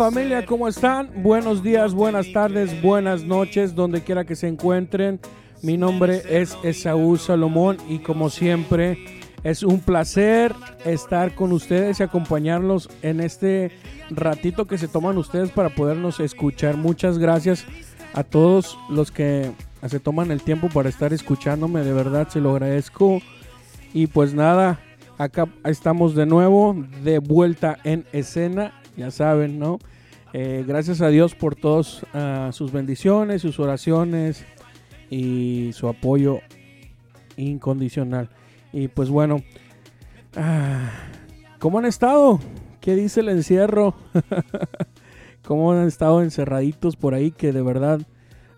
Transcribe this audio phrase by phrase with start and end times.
[0.00, 1.10] Familia, ¿cómo están?
[1.16, 5.20] Buenos días, buenas tardes, buenas noches, donde quiera que se encuentren.
[5.60, 8.96] Mi nombre es Esaú Salomón y como siempre
[9.44, 10.54] es un placer
[10.86, 13.72] estar con ustedes y acompañarlos en este
[14.08, 16.78] ratito que se toman ustedes para podernos escuchar.
[16.78, 17.66] Muchas gracias
[18.14, 19.52] a todos los que
[19.86, 23.20] se toman el tiempo para estar escuchándome, de verdad se lo agradezco.
[23.92, 24.80] Y pues nada,
[25.18, 26.74] acá estamos de nuevo,
[27.04, 29.78] de vuelta en escena, ya saben, ¿no?
[30.32, 34.44] Eh, gracias a Dios por todas ah, sus bendiciones, sus oraciones
[35.10, 36.40] y su apoyo
[37.36, 38.30] incondicional.
[38.72, 39.42] Y pues bueno,
[40.36, 40.90] ah,
[41.58, 42.38] ¿cómo han estado?
[42.80, 43.94] ¿Qué dice el encierro?
[45.44, 47.32] ¿Cómo han estado encerraditos por ahí?
[47.32, 48.00] Que de verdad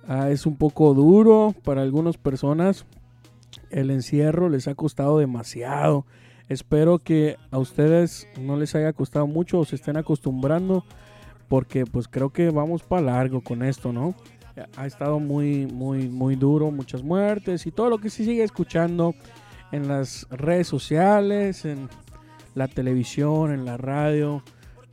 [0.06, 2.84] ah, es un poco duro para algunas personas.
[3.70, 6.04] El encierro les ha costado demasiado.
[6.48, 10.84] Espero que a ustedes no les haya costado mucho o se estén acostumbrando.
[11.52, 14.14] Porque pues creo que vamos para largo con esto, ¿no?
[14.74, 19.14] Ha estado muy, muy, muy duro, muchas muertes y todo lo que se sigue escuchando
[19.70, 21.90] en las redes sociales, en
[22.54, 24.42] la televisión, en la radio,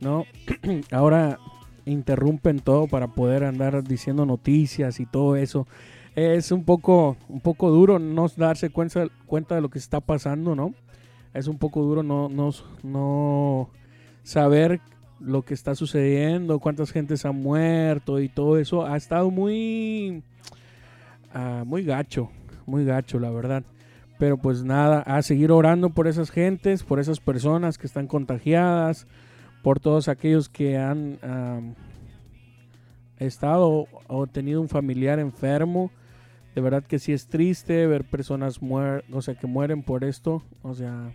[0.00, 0.26] ¿no?
[0.92, 1.38] Ahora
[1.86, 5.66] interrumpen todo para poder andar diciendo noticias y todo eso.
[6.14, 10.54] Es un poco, un poco duro no darse cuenta, cuenta de lo que está pasando,
[10.54, 10.74] ¿no?
[11.32, 12.50] Es un poco duro no, no,
[12.82, 13.70] no
[14.24, 14.82] saber
[15.20, 18.86] lo que está sucediendo, cuántas gentes han muerto y todo eso.
[18.86, 20.22] Ha estado muy,
[21.32, 22.30] ah, muy gacho,
[22.66, 23.62] muy gacho, la verdad.
[24.18, 29.06] Pero pues nada, a seguir orando por esas gentes, por esas personas que están contagiadas,
[29.62, 31.18] por todos aquellos que han
[33.18, 35.90] estado o tenido un familiar enfermo.
[36.54, 40.42] De verdad que sí es triste ver personas muer o sea, que mueren por esto.
[40.62, 41.12] O sea,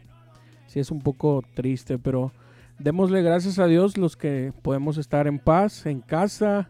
[0.68, 2.32] sí es un poco triste, pero
[2.80, 6.70] démosle gracias a Dios los que podemos estar en paz, en casa,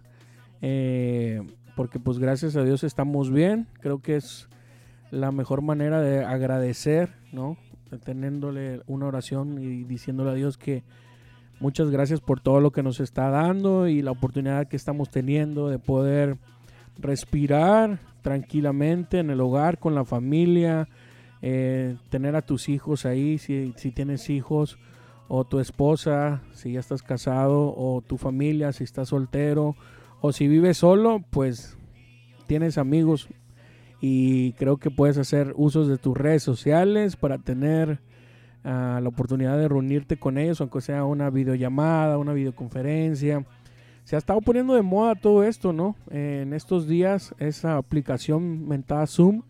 [0.61, 1.41] eh,
[1.75, 3.67] porque pues gracias a Dios estamos bien.
[3.81, 4.47] Creo que es
[5.11, 7.57] la mejor manera de agradecer, ¿no?
[8.03, 10.83] Teniéndole una oración y diciéndole a Dios que
[11.59, 15.69] muchas gracias por todo lo que nos está dando y la oportunidad que estamos teniendo
[15.69, 16.37] de poder
[16.97, 20.87] respirar tranquilamente en el hogar con la familia,
[21.41, 24.79] eh, tener a tus hijos ahí, si, si tienes hijos,
[25.27, 29.75] o tu esposa, si ya estás casado, o tu familia, si estás soltero,
[30.21, 31.77] o si vives solo, pues
[32.47, 33.27] tienes amigos
[34.01, 37.99] y creo que puedes hacer usos de tus redes sociales para tener
[38.63, 43.45] ah, la oportunidad de reunirte con ellos, aunque sea una videollamada, una videoconferencia.
[44.03, 45.95] Se ha estado poniendo de moda todo esto, ¿no?
[46.11, 49.41] en estos días esa aplicación mentada Zoom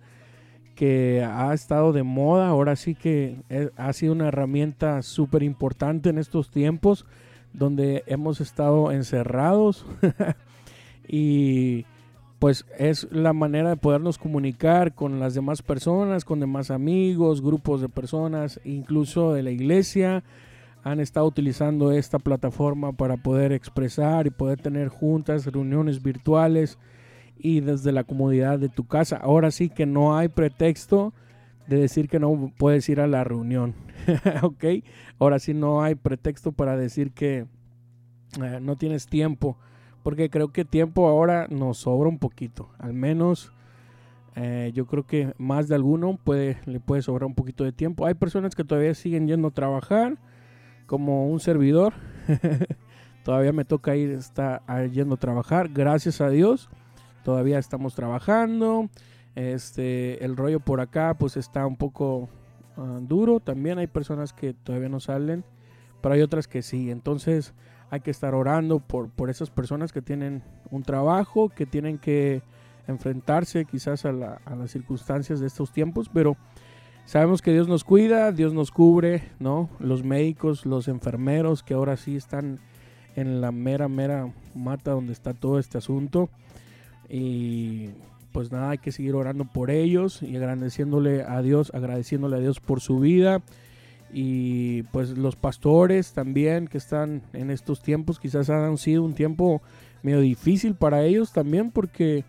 [0.76, 6.10] que ha estado de moda, ahora sí que eh, ha sido una herramienta súper importante
[6.10, 7.06] en estos tiempos
[7.54, 9.86] donde hemos estado encerrados
[11.08, 11.86] y
[12.40, 17.82] pues es la manera de podernos comunicar con las demás personas, con demás amigos, grupos
[17.82, 20.24] de personas, incluso de la iglesia.
[20.84, 26.78] Han estado utilizando esta plataforma para poder expresar y poder tener juntas, reuniones virtuales
[27.38, 29.18] y desde la comodidad de tu casa.
[29.18, 31.14] Ahora sí que no hay pretexto
[31.68, 33.74] de decir que no puedes ir a la reunión.
[34.44, 34.66] ¿Ok?
[35.20, 37.48] Ahora sí no hay pretexto para decir que
[38.42, 39.58] eh, no tienes tiempo
[40.06, 42.70] porque creo que tiempo ahora nos sobra un poquito.
[42.78, 43.52] Al menos
[44.36, 48.06] eh, yo creo que más de alguno puede, le puede sobrar un poquito de tiempo.
[48.06, 50.20] Hay personas que todavía siguen yendo a trabajar,
[50.86, 51.96] como un servidor.
[53.24, 56.70] todavía me toca ir está, yendo a trabajar, gracias a Dios.
[57.26, 58.88] Todavía estamos trabajando.
[59.34, 62.30] Este, el rollo por acá pues está un poco
[62.78, 63.40] ah, duro.
[63.40, 65.44] También hay personas que todavía no salen,
[66.02, 66.92] pero hay otras que sí.
[66.92, 67.56] Entonces
[67.90, 72.44] hay que estar orando por, por esas personas que tienen un trabajo, que tienen que
[72.88, 74.40] enfrentarse quizás a, las
[74.70, 76.38] circunstancias de estos tiempos, pero
[77.06, 79.72] sabemos que Dios nos cuida, Dios nos cubre, ¿no?
[79.80, 82.60] Los médicos, los enfermeros que ahora sí están
[83.16, 86.30] en la mera, mera mata donde está todo este asunto.
[87.10, 87.90] Y
[88.32, 92.60] pues nada, hay que seguir orando por ellos y agradeciéndole a Dios, agradeciéndole a Dios
[92.60, 93.42] por su vida
[94.12, 99.62] y pues los pastores también que están en estos tiempos quizás han sido un tiempo
[100.04, 102.24] medio difícil para ellos también porque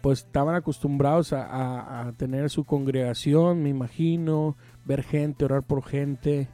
[0.00, 4.56] pues estaban acostumbrados a, tener su congregación, me imagino,
[4.86, 6.48] ver gente, orar por gente.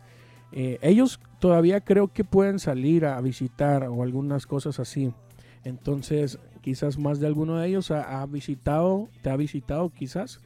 [0.51, 5.13] Eh, ellos todavía creo que pueden salir a visitar o algunas cosas así.
[5.63, 10.41] Entonces, quizás más de alguno de ellos ha, visitado, te ha visitado quizás.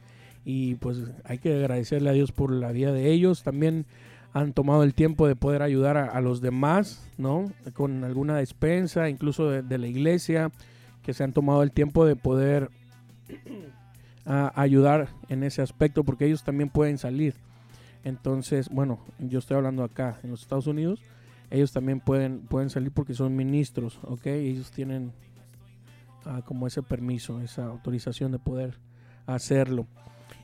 [0.45, 3.41] Y pues hay que agradecerle a Dios por la vida de ellos.
[3.41, 3.87] También
[4.31, 7.51] han tomado el tiempo de poder ayudar a, los demás, ¿no?
[7.73, 10.51] Con alguna despensa, incluso de, la iglesia,
[11.01, 12.69] que se han tomado el tiempo de poder
[14.25, 17.33] ayudar en ese aspecto, porque ellos también pueden salir.
[18.03, 21.01] Entonces, bueno, yo estoy hablando acá en los Estados Unidos,
[21.49, 24.27] ellos también pueden, pueden salir porque son ministros, ¿ok?
[24.27, 25.13] Ellos tienen
[26.45, 28.75] como ese permiso, esa autorización de poder
[29.25, 29.87] hacerlo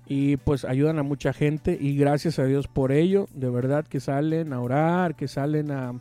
[0.10, 4.00] y pues ayudan a mucha gente y gracias a Dios por ello, de verdad que
[4.00, 5.94] salen a orar, que salen a,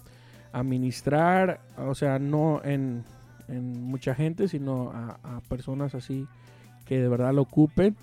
[0.52, 3.04] a ministrar, o sea, no en,
[3.48, 6.26] mucha gente, sino a, personas así
[6.84, 7.96] que de verdad lo ocupen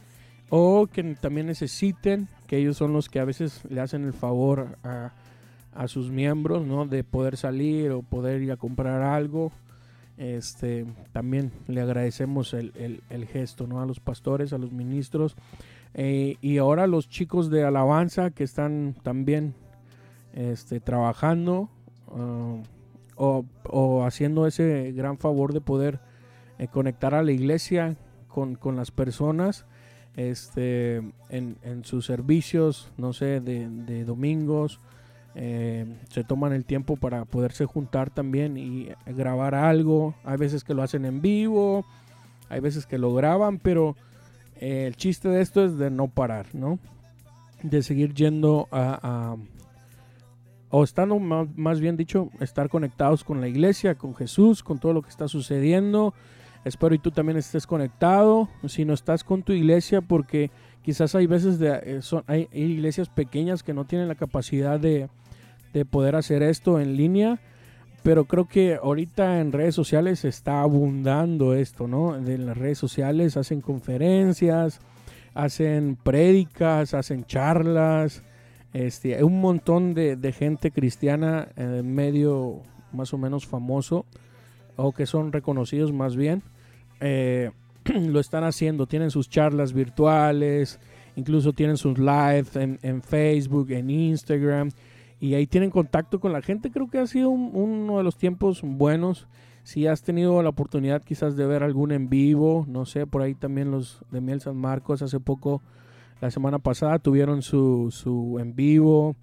[0.49, 4.77] o que también necesiten, que ellos son los que a veces le hacen el favor
[4.83, 5.13] a,
[5.73, 6.85] a sus miembros, ¿no?
[6.85, 9.51] De poder salir o poder ir a comprar algo.
[10.17, 13.01] Este, también le agradecemos el,
[13.31, 13.81] gesto, ¿no?
[13.81, 15.35] A los pastores, a los ministros
[15.93, 19.53] eh, y ahora los chicos de alabanza que están también
[20.33, 21.69] este, trabajando
[22.07, 22.61] uh,
[23.15, 25.99] o, haciendo ese gran favor de poder
[26.57, 27.95] eh, conectar a la iglesia
[28.27, 29.67] con, las personas
[30.15, 34.79] este, en, sus servicios, no sé, de, domingos.
[35.35, 40.15] Eh, se toman el tiempo para poderse juntar también y grabar algo.
[40.23, 41.85] Hay veces que lo hacen en vivo,
[42.49, 43.95] hay veces que lo graban, pero
[44.59, 46.79] el chiste de esto es de no parar, ¿no?
[47.63, 49.35] De seguir yendo a,
[50.75, 55.03] o estando más, bien dicho, estar conectados con la iglesia, con Jesús, con todo lo
[55.03, 56.15] que está sucediendo.
[56.65, 58.49] Espero y tú también estés conectado.
[58.65, 60.49] Si no estás con tu iglesia, porque
[60.81, 65.09] quizás hay veces de, eh, son, hay, iglesias pequeñas que no tienen la capacidad de,
[65.73, 67.39] de poder hacer esto en línea
[68.03, 72.17] pero creo que ahorita en redes sociales está abundando esto, ¿no?
[72.17, 74.81] En las redes sociales hacen conferencias,
[75.33, 78.21] hacen prédicas, hacen charlas,
[78.73, 82.61] este, un montón de, gente cristiana medio
[82.91, 84.05] más o menos famoso,
[84.75, 86.43] o que son reconocidos más bien,
[86.99, 87.51] eh,
[87.85, 90.79] lo están haciendo, tienen sus charlas virtuales,
[91.15, 94.71] incluso tienen sus lives en, en Facebook, en Instagram,
[95.23, 96.69] y ahí tienen contacto con la gente.
[96.69, 99.29] Creo que ha sido uno de los tiempos buenos.
[99.63, 103.33] Si has tenido la oportunidad quizás de ver algún en vivo, no sé, por ahí
[103.33, 105.61] también los de Miel San Marcos hace poco,
[106.19, 109.15] la semana pasada tuvieron su, su en vivo.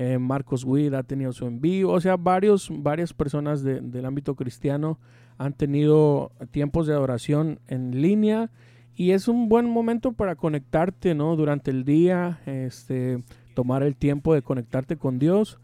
[0.00, 1.92] Eh, Marcos Witt ha tenido su en vivo.
[1.92, 4.98] O sea, varios, varias personas del ámbito cristiano
[5.38, 8.50] han tenido tiempos de adoración en línea.
[8.96, 11.36] Y es un buen momento para conectarte, ¿no?
[11.36, 13.22] Durante el día, este
[13.54, 15.58] tomar el tiempo de conectarte con Dios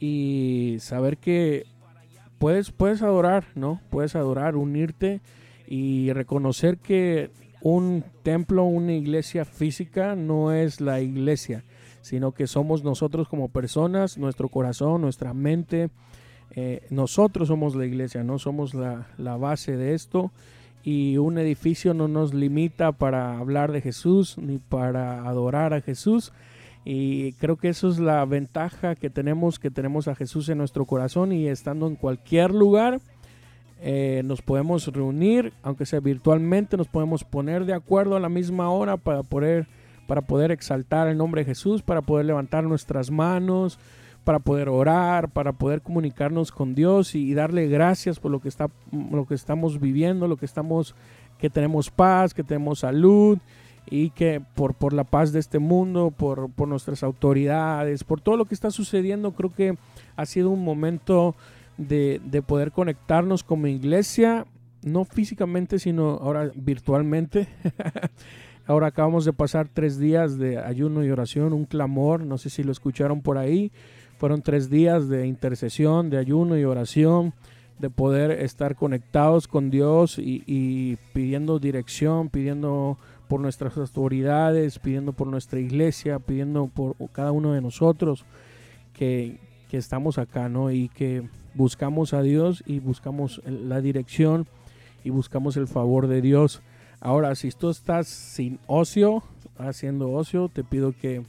[0.00, 1.66] y saber que
[2.38, 3.80] puedes, puedes adorar, ¿no?
[3.90, 5.20] Puedes adorar, unirte
[5.66, 11.64] y reconocer que un templo, una iglesia física no es la iglesia,
[12.02, 15.88] sino que somos nosotros como personas, nuestro corazón, nuestra mente.
[16.56, 20.30] Eh, nosotros somos la iglesia, no somos la, la base de esto
[20.84, 26.32] y un edificio no nos limita para hablar de Jesús ni para adorar a Jesús,
[26.84, 30.84] y creo que eso es la ventaja que tenemos, que tenemos a Jesús en nuestro
[30.84, 33.00] corazón y estando en cualquier lugar,
[33.80, 38.68] eh, nos podemos reunir, aunque sea virtualmente, nos podemos poner de acuerdo a la misma
[38.68, 39.66] hora para poder,
[40.06, 43.78] para poder exaltar el nombre de Jesús, para poder levantar nuestras manos,
[44.24, 48.68] para poder orar, para poder comunicarnos con Dios y, darle gracias por lo que, está,
[48.92, 50.94] lo que estamos viviendo, lo que estamos,
[51.38, 53.38] que tenemos paz, que tenemos salud
[53.90, 58.36] y que por, por la paz de este mundo, por, por, nuestras autoridades, por todo
[58.36, 59.76] lo que está sucediendo, creo que
[60.16, 61.34] ha sido un momento
[61.76, 64.46] de, de poder conectarnos como iglesia,
[64.82, 67.48] no físicamente, sino ahora virtualmente.
[68.66, 72.62] ahora acabamos de pasar tres días de ayuno y oración, un clamor, no sé si
[72.62, 73.72] lo escucharon por ahí,
[74.18, 77.34] fueron tres días de intercesión, de ayuno y oración
[77.78, 82.98] de poder estar conectados con Dios y, y pidiendo dirección, pidiendo
[83.34, 88.24] por nuestras autoridades, pidiendo por nuestra iglesia, pidiendo por cada uno de nosotros
[88.92, 89.40] que,
[89.72, 90.70] estamos acá, ¿no?
[90.70, 94.46] Y que buscamos a Dios y buscamos la dirección
[95.02, 96.62] y buscamos el favor de Dios.
[97.00, 99.24] Ahora, si tú estás sin ocio,
[99.58, 101.24] haciendo ocio, te pido que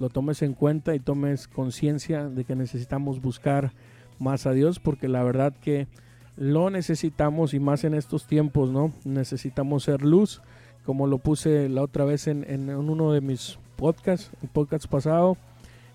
[0.00, 3.74] lo tomes en cuenta y tomes conciencia de que necesitamos buscar
[4.18, 5.86] más a Dios, porque la verdad que
[6.34, 8.94] lo necesitamos y más en estos tiempos, ¿no?
[9.04, 10.40] Necesitamos ser luz
[10.84, 15.36] como lo puse la otra vez en, uno de mis podcasts, el podcast pasado,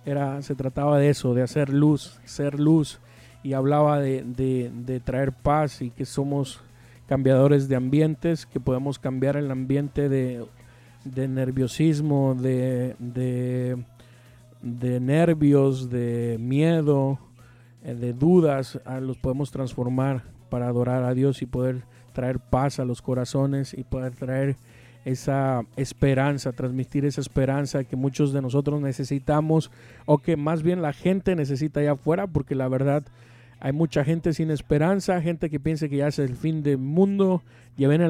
[0.06, 3.00] era, se trataba de eso, de hacer luz, ser luz,
[3.44, 6.62] y hablaba de, traer paz y que somos
[7.08, 10.46] cambiadores de ambientes, que podemos cambiar el ambiente de,
[11.06, 12.96] nerviosismo, de,
[14.62, 17.20] de nervios, de miedo,
[17.84, 22.86] eh, de dudas, los podemos transformar para adorar a Dios y poder traer paz a
[22.86, 24.58] los corazones y poder traer
[25.06, 29.72] esa esperanza, transmitir esa esperanza que muchos de nosotros necesitamos
[30.06, 33.04] o que más bien la gente necesita allá afuera, porque la verdad
[33.60, 37.42] hay mucha gente sin esperanza, gente que piensa que ya es el fin del mundo,
[37.76, 38.06] ya viene,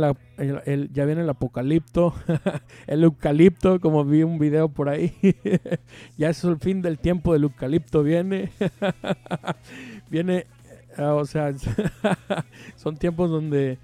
[0.65, 2.13] el, ya viene el apocalipto,
[2.88, 5.13] el eucalipto, como vi un video por ahí,
[6.17, 8.51] ya es el fin del tiempo del eucalipto, viene,
[10.10, 10.48] viene,
[10.98, 11.53] ah, o sea,
[12.75, 13.77] son tiempos donde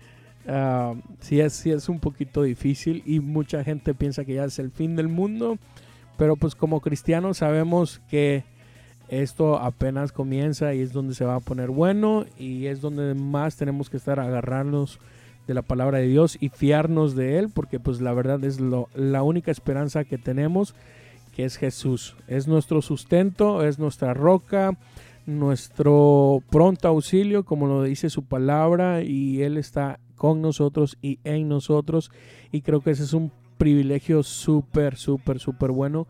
[0.48, 4.60] uh, sí, es, sí es un poquito difícil y mucha gente piensa que ya es
[4.60, 5.58] el fin del mundo,
[6.18, 8.44] pero pues como cristianos sabemos que
[9.10, 13.58] esto apenas comienza y es donde se va a poner bueno y es donde más
[13.58, 15.00] tenemos que estar agarrarnos
[15.48, 18.90] de la palabra de Dios y fiarnos de Él porque pues la verdad es lo,
[18.96, 20.74] la única esperanza que tenemos
[21.36, 22.16] que es Jesús.
[22.28, 24.78] Es nuestro sustento, es nuestra roca,
[25.26, 31.48] nuestro pronto auxilio como lo dice su palabra y Él está con nosotros y en
[31.48, 32.12] nosotros
[32.52, 36.08] y creo que ese es un privilegio súper, súper, súper bueno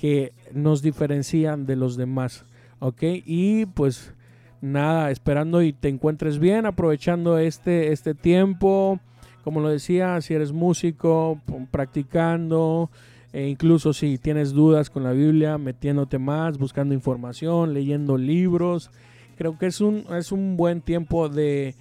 [0.00, 2.44] que nos diferencian de los demás.
[2.80, 3.02] ¿Ok?
[3.24, 4.14] Y pues
[4.60, 9.00] nada, esperando y te encuentres bien, aprovechando este, este tiempo.
[9.42, 12.90] Como lo decía, si eres músico, practicando,
[13.32, 18.90] e incluso si tienes dudas con la Biblia, metiéndote más, buscando información, leyendo libros.
[19.36, 21.74] Creo que es un, es un buen tiempo de,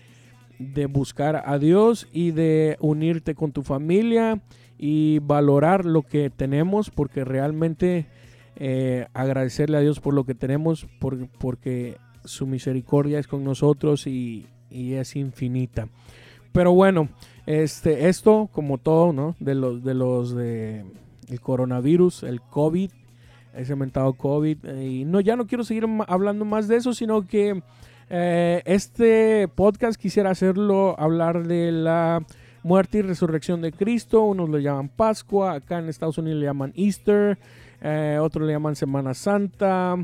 [0.60, 4.42] de buscar a Dios y de unirte con tu familia
[4.78, 8.08] y valorar lo que tenemos porque realmente
[8.56, 10.88] eh, agradecerle a Dios por lo que tenemos
[11.40, 15.88] porque su misericordia es con nosotros y, es infinita.
[16.52, 17.08] Pero bueno,
[17.46, 19.36] este, esto como todo, ¿no?
[19.40, 20.84] De los de los de
[21.30, 22.92] el coronavirus, el COVID,
[23.56, 24.58] ese mentado COVID.
[24.82, 27.62] Y no, ya no quiero seguir hablando más de eso, sino que
[28.10, 32.24] eh, este podcast quisiera hacerlo, hablar de la
[32.64, 34.24] muerte y resurrección de Cristo.
[34.24, 37.38] Unos lo llaman Pascua, acá en Estados Unidos le llaman Easter,
[37.82, 39.98] eh, otros le llaman Semana Santa.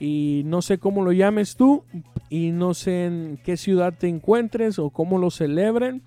[0.00, 1.82] Y no sé cómo lo llames tú
[2.30, 6.02] y no sé en qué ciudad te encuentres o cómo lo celebren,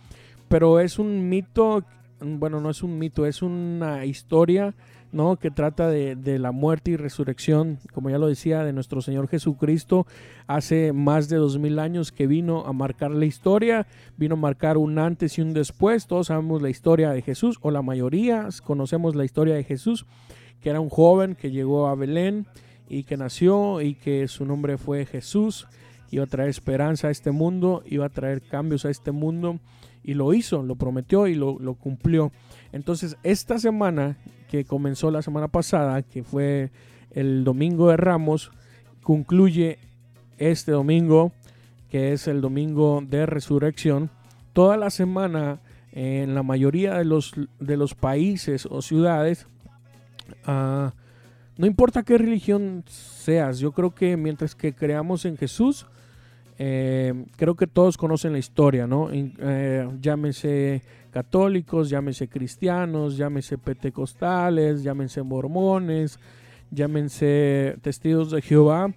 [0.48, 1.84] pero es un mito,
[2.22, 4.74] bueno, no es un mito, es una historia
[5.12, 5.38] ¿no?
[5.38, 9.28] que trata de, de, la muerte y resurrección, como ya lo decía, de nuestro Señor
[9.28, 10.06] Jesucristo
[10.48, 13.88] hace más de dos mil años que vino a marcar la historia,
[14.18, 16.08] vino a marcar un antes y un después.
[16.08, 20.06] Todos sabemos la historia de Jesús, o la mayoría conocemos la historia de Jesús,
[20.62, 22.46] que era un joven que llegó a Belén
[22.88, 25.68] y que nació y que su nombre fue Jesús.
[26.12, 29.60] Iba a traer esperanza a este mundo, iba a traer cambios a este mundo
[30.04, 32.32] y lo hizo, lo prometió y lo, cumplió.
[32.74, 34.18] Entonces, esta semana
[34.50, 36.72] que comenzó la semana pasada, que fue
[37.12, 38.52] el domingo de Ramos,
[39.02, 39.80] concluye
[40.38, 41.32] este domingo,
[41.90, 44.10] que es el domingo de resurrección.
[44.52, 45.62] Toda la semana,
[45.94, 49.48] en la mayoría de los, de los países o ciudades,
[50.48, 50.90] uh,
[51.58, 55.86] no importa qué religión seas, yo creo que mientras que creamos en Jesús,
[56.64, 59.10] eh, creo que todos conocen la historia, ¿no?
[59.12, 66.20] Eh, llámese católicos, llámese cristianos, llámese pentecostales, llámense mormones,
[66.70, 68.94] llámense testigos de Jehová.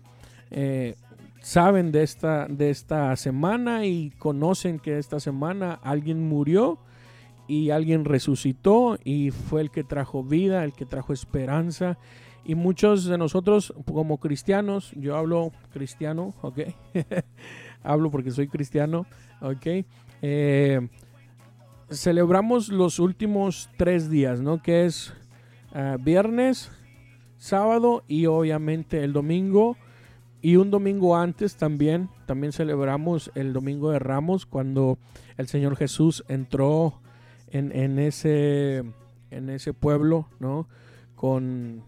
[0.51, 0.95] Eh,
[1.41, 6.79] saben de esta, de esta semana y conocen que esta semana alguien murió
[7.49, 11.97] y alguien resucitó y fue el que trajo vida, el que trajo esperanza
[12.45, 16.61] y muchos de nosotros como cristianos, yo hablo cristiano, ¿ok?
[17.83, 19.07] hablo porque soy cristiano,
[19.41, 19.67] ¿ok?
[20.23, 20.89] Eh,
[21.91, 24.63] celebramos los últimos tres días, ¿no?
[24.63, 25.13] Que es
[25.75, 26.71] uh, viernes,
[27.39, 29.77] sábado y obviamente el domingo.
[30.41, 34.99] Y un domingo antes también, también celebramos el domingo de Ramos cuando
[35.39, 37.01] el Señor Jesús entró
[37.49, 38.85] en, en ese,
[39.31, 40.69] en ese pueblo, ¿no?
[41.15, 41.83] Con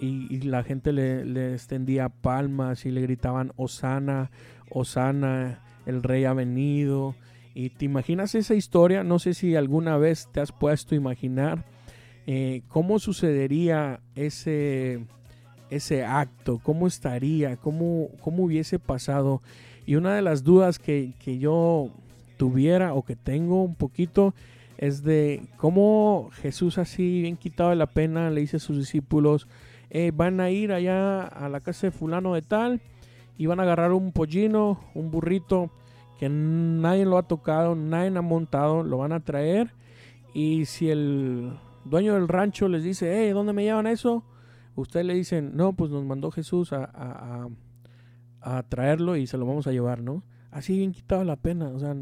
[0.00, 4.30] y, la gente le, extendía palmas y le gritaban Osana,
[4.70, 7.14] Osana, el rey ha venido.
[7.54, 11.64] Y te imaginas esa historia, no sé si alguna vez te has puesto a imaginar
[12.26, 15.04] eh, cómo sucedería ese,
[15.68, 19.42] ese acto, cómo estaría, cómo, cómo hubiese pasado.
[19.84, 21.90] Y una de las dudas que, que yo
[22.36, 24.34] tuviera o que tengo un poquito
[24.78, 29.46] es de cómo Jesús así bien quitado de la pena le dice a sus discípulos,
[29.90, 32.80] eh, van a ir allá a la casa de fulano de tal
[33.36, 35.70] y van a agarrar un pollino, un burrito
[36.18, 39.72] que nadie lo ha tocado, nadie ha montado, lo van a traer
[40.32, 44.22] y si el dueño del rancho les dice, hey, ¿dónde me llevan eso?
[44.76, 47.48] Usted le dicen, no, pues nos mandó Jesús a,
[48.68, 50.22] traerlo y se lo vamos a llevar, ¿no?
[50.50, 51.94] Así bien quitado la pena, o sea,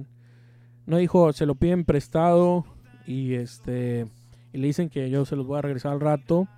[0.87, 2.65] no dijo, se lo piden prestado
[3.07, 4.07] y este
[4.53, 6.49] y le dicen que yo se los voy a regresar al rato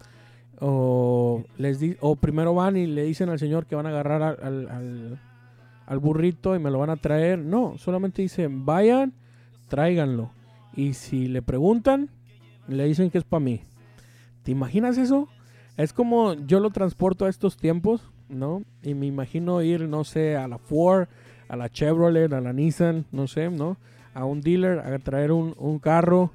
[0.60, 4.22] o les di, o primero van y le dicen al señor que van a agarrar
[4.22, 5.18] al,
[5.86, 7.38] al, burrito y me lo van a traer.
[7.38, 9.14] No, solamente dicen, vayan,
[9.68, 10.30] tráiganlo.
[10.76, 12.10] Y si le preguntan,
[12.68, 13.62] le dicen que es para mí.
[14.42, 15.28] ¿Te imaginas eso?
[15.76, 18.62] Es como yo lo transporto a estos tiempos, ¿no?
[18.82, 21.08] Y me imagino ir, no sé, a la Ford,
[21.48, 23.78] a la Chevrolet, a la Nissan, no sé, ¿no?
[24.14, 26.32] A un dealer a traer un, un carro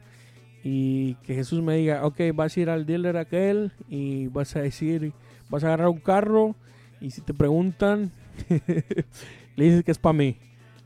[0.68, 4.62] y que Jesús me diga, ok, vas a ir al dealer aquel y vas a
[4.62, 5.14] decir,
[5.48, 6.56] vas a agarrar un carro
[7.00, 8.10] y si te preguntan,
[9.56, 10.38] le dices que es para mí.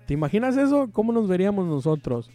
[0.05, 0.89] ¿Te imaginas eso?
[0.91, 2.29] ¿Cómo nos veríamos nosotros?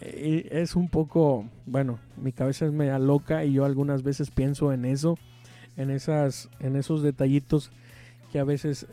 [0.00, 4.84] es un poco, bueno, mi cabeza es media loca y yo algunas veces pienso en
[4.84, 5.18] eso,
[5.76, 7.70] en esas, en esos detallitos
[8.30, 8.86] que a veces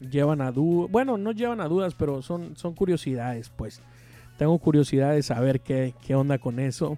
[0.00, 3.82] llevan a dudas, bueno, no llevan a dudas, pero son, son curiosidades, pues.
[4.40, 6.96] Tengo curiosidad de saber qué, qué onda con eso.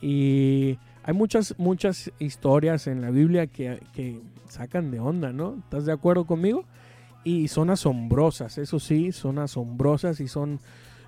[0.00, 4.18] Y hay muchas, muchas historias en la Biblia que, que
[4.48, 5.58] sacan de onda, ¿no?
[5.58, 6.64] ¿Estás de acuerdo conmigo?
[7.22, 10.58] Y son asombrosas, eso sí, son asombrosas y son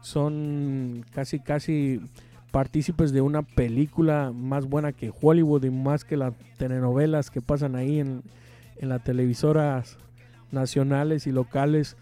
[0.02, 2.02] son casi casi
[2.50, 7.76] partícipes de una película más buena que Hollywood y más que las telenovelas que pasan
[7.76, 8.24] ahí en,
[8.76, 9.96] en las televisoras
[10.50, 11.96] nacionales y locales.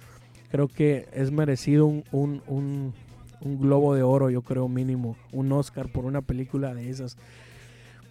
[0.51, 2.95] Creo que es merecido un, un, un,
[3.41, 7.17] un, globo de oro, yo creo mínimo, un Oscar por una película de esas.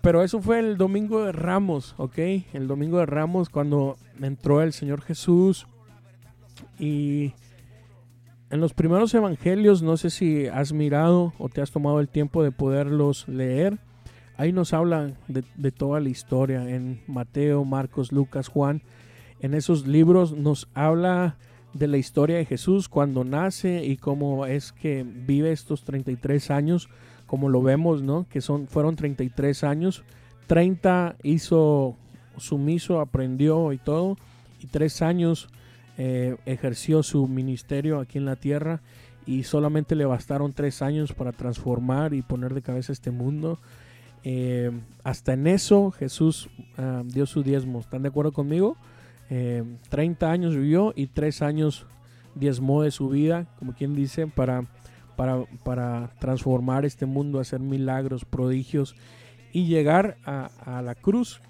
[0.01, 2.17] Pero eso fue el domingo de Ramos, ¿ok?
[2.53, 5.67] El domingo de Ramos cuando entró el Señor Jesús
[6.77, 7.33] y
[8.49, 12.43] en los primeros evangelios, no sé si has mirado o te has tomado el tiempo
[12.43, 13.77] de poderlos leer.
[14.37, 18.81] Ahí nos habla de, toda la historia en Mateo, Marcos, Lucas, Juan.
[19.41, 21.37] En esos libros nos habla
[21.73, 26.89] de la historia de Jesús cuando nace y cómo es que vive estos 33 años,
[27.27, 28.25] como lo vemos, ¿no?
[28.29, 30.03] Que son, fueron 33 años.
[30.47, 31.95] 30 hizo
[32.37, 34.17] sumiso, aprendió y todo.
[34.61, 35.47] Y tres años
[35.97, 38.81] eh, ejerció su ministerio aquí en la tierra
[39.25, 43.59] y solamente le bastaron tres años para transformar y poner de cabeza este mundo.
[44.23, 44.71] Eh,
[45.03, 47.79] hasta en eso Jesús ah, dio su diezmo.
[47.79, 48.75] ¿Están de acuerdo conmigo?
[49.29, 51.85] 30 eh, años vivió y tres años
[52.35, 54.65] diezmó de su vida, como quien dice, para,
[55.15, 58.95] para, para transformar este mundo, hacer milagros, prodigios
[59.51, 61.41] y llegar a, a la cruz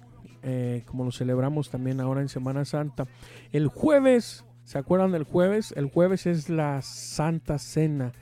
[0.42, 3.06] eh, como lo celebramos también ahora en Semana Santa.
[3.52, 5.74] El jueves, ¿se acuerdan del jueves?
[5.76, 8.12] El jueves es la Santa Cena.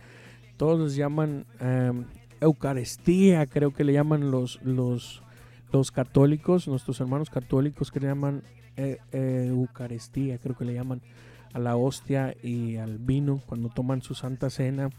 [0.57, 2.07] Todos llaman em,
[2.41, 5.23] Eucaristía, creo que le llaman los, los,
[5.73, 8.43] los católicos, nuestros hermanos católicos que le llaman
[8.79, 11.03] eh, eh, Eucaristía, creo que le llaman
[11.53, 14.91] a la hostia y al vino cuando toman su Santa Cena.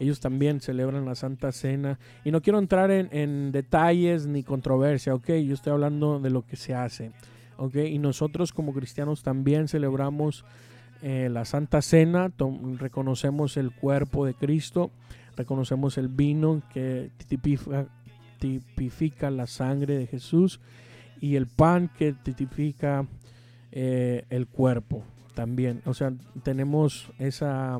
[0.00, 2.00] Ellos también celebran la Santa Cena.
[2.24, 5.28] Y no quiero entrar en, detalles ni controversia, ¿ok?
[5.46, 7.12] Yo estoy hablando de lo que se hace,
[7.56, 7.76] ¿ok?
[7.76, 10.44] Y nosotros como cristianos también celebramos
[11.02, 12.32] eh, la Santa Cena,
[12.78, 14.90] reconocemos el cuerpo de Cristo,
[15.36, 17.86] reconocemos el vino que tipifica,
[18.40, 20.60] tipifica la sangre de Jesús
[21.20, 23.06] y el pan que tipifica
[23.72, 25.04] eh, el cuerpo
[25.34, 25.82] también.
[25.86, 27.78] O sea, tenemos esa,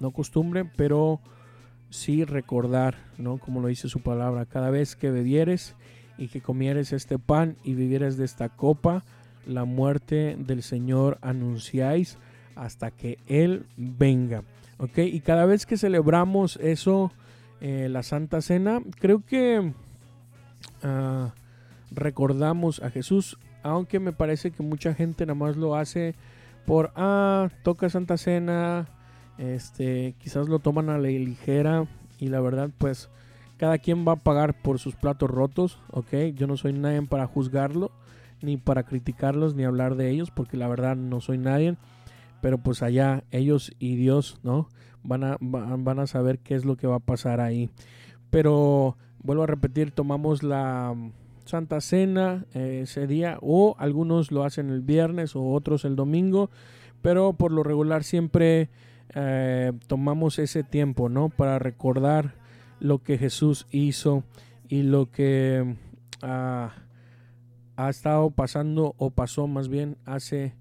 [0.00, 1.20] no costumbre, pero
[1.90, 3.38] sí recordar, ¿no?
[3.38, 5.74] Como lo dice su palabra, cada vez que bebieres
[6.16, 9.04] y que comieres este pan y vivieres de esta copa,
[9.46, 12.18] la muerte del Señor anunciáis
[12.54, 14.42] hasta que Él venga.
[14.78, 14.98] ¿Ok?
[14.98, 17.12] Y cada vez que celebramos eso,
[17.60, 19.72] eh, la Santa Cena, creo que
[20.82, 21.34] ah,
[21.90, 26.14] recordamos a Jesús, aunque me parece que mucha gente nada más lo hace
[26.66, 28.88] por, ah, toca Santa Cena,
[29.38, 31.86] este, quizás lo toman a la ligera
[32.18, 33.08] y la verdad pues
[33.58, 36.32] cada quien va a pagar por sus platos rotos, ¿ok?
[36.34, 37.90] Yo no soy nadie para juzgarlo,
[38.40, 41.76] ni para criticarlos, ni hablar de ellos, porque la verdad no soy nadie.
[42.40, 44.68] Pero pues allá ellos y Dios, ¿no?
[45.02, 47.68] Van a, van a saber qué es lo que va a pasar ahí.
[48.30, 50.94] Pero vuelvo a repetir, tomamos la
[51.48, 56.50] Santa Cena eh, ese día, o algunos lo hacen el viernes o otros el domingo,
[57.00, 58.68] pero por lo regular siempre
[59.14, 61.30] eh, tomamos ese tiempo, ¿no?
[61.30, 62.34] Para recordar
[62.80, 64.24] lo que Jesús hizo
[64.68, 65.74] y lo que
[66.20, 66.74] ah,
[67.76, 70.54] ha estado pasando o pasó más bien hace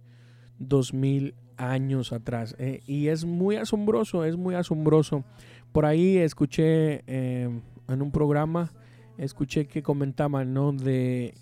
[0.58, 2.56] dos mil años atrás.
[2.60, 5.26] Eh, y es muy asombroso, es muy asombroso.
[5.74, 8.72] Por ahí escuché en un programa,
[9.18, 10.72] escuché que comentaban, ¿no?
[10.72, 11.34] De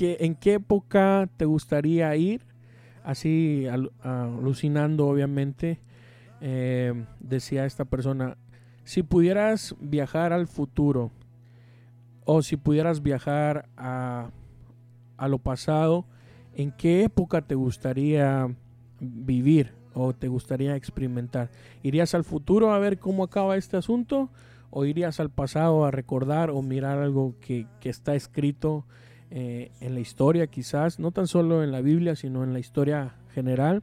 [0.00, 2.42] ¿En qué época te gustaría ir?
[3.04, 3.66] Así
[4.02, 5.80] alucinando, obviamente,
[6.40, 8.36] eh, decía esta persona,
[8.84, 11.10] si pudieras viajar al futuro
[12.24, 14.30] o si pudieras viajar a,
[15.16, 16.04] a lo pasado,
[16.54, 18.48] ¿en qué época te gustaría
[19.00, 21.50] vivir o te gustaría experimentar?
[21.82, 24.30] ¿Irías al futuro a ver cómo acaba este asunto?
[24.72, 28.84] ¿O irías al pasado a recordar o mirar algo que, que está escrito
[29.34, 33.14] eh, en la historia quizás, no tan solo en la Biblia, sino en la historia
[33.32, 33.82] general.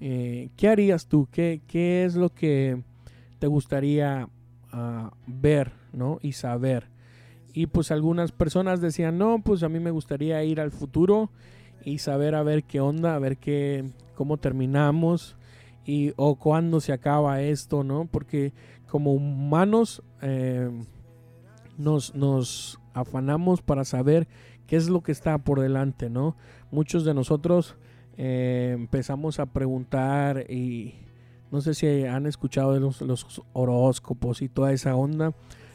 [0.00, 1.28] Eh, ¿Qué harías tú?
[1.32, 2.82] ¿Qué, ¿Qué, es lo que
[3.38, 4.28] te gustaría
[4.70, 6.18] ah, ver ¿no?
[6.20, 6.88] y saber?
[7.54, 11.30] Y pues algunas personas decían, no, pues a mí me gustaría ir al futuro
[11.82, 15.36] y saber a ver qué onda, a ver qué, cómo terminamos
[15.86, 18.04] y o cuándo se acaba esto, ¿no?
[18.04, 18.52] Porque
[18.92, 20.70] como humanos eh,
[21.78, 24.28] nos, nos afanamos para saber
[24.66, 26.36] qué es lo que está por delante, ¿no?
[26.70, 27.74] Muchos de nosotros
[28.18, 30.96] eh, empezamos a preguntar y
[31.50, 35.32] no sé si han escuchado de los, horóscopos y toda esa onda,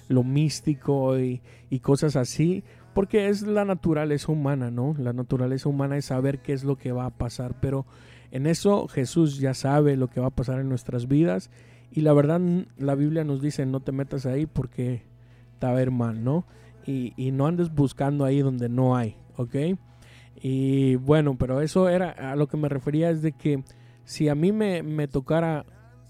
[0.10, 1.42] lo místico y,
[1.82, 4.94] cosas así, porque es la naturaleza humana, ¿no?
[5.00, 7.88] La naturaleza humana es saber qué es lo que va a pasar, pero
[8.30, 11.50] en eso Jesús ya sabe lo que va a pasar en nuestras vidas
[11.91, 12.41] y la verdad
[12.78, 15.04] la Biblia nos dice no te metas ahí porque
[15.60, 16.45] te va a ver mal, ¿no?
[16.88, 19.56] y, no andes buscando ahí donde no hay, ¿ok?
[20.41, 23.63] Y bueno, pero eso era a lo que me refería es de que
[24.06, 25.65] si a mí me, me tocara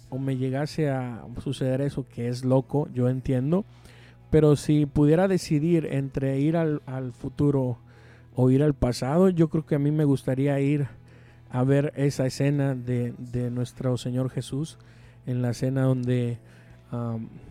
[0.10, 3.66] o me llegase a suceder eso, que es loco, yo entiendo,
[4.30, 7.80] pero si pudiera decidir entre ir al, al, futuro
[8.36, 10.88] o ir al pasado, yo creo que a mí me gustaría ir
[11.50, 14.78] a ver esa escena de, de nuestro Señor Jesús,
[15.28, 16.40] en la escena donde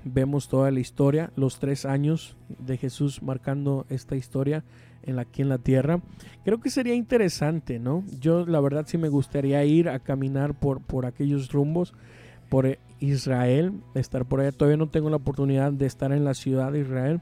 [0.05, 4.65] vemos toda la historia, los tres años de Jesús marcando esta historia
[5.03, 6.01] en la, aquí en la tierra.
[6.45, 8.03] Creo que sería interesante, ¿no?
[8.19, 11.93] Yo la verdad sí me gustaría ir a caminar por, por aquellos rumbos,
[12.49, 14.53] por Israel, estar por allá.
[14.53, 17.21] Todavía no tengo la oportunidad de estar en la ciudad de Israel,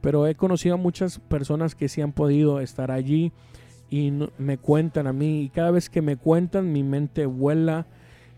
[0.00, 3.32] pero he conocido a muchas personas que sí han podido estar allí
[3.88, 7.86] y me cuentan a mí y cada vez que me cuentan mi mente vuela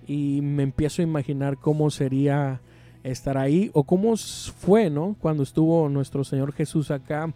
[0.07, 2.61] y me empiezo a imaginar cómo sería
[3.05, 5.17] estar ahí o cómo fue, ¿no?
[5.21, 7.33] Cuando estuvo nuestro Señor Jesús acá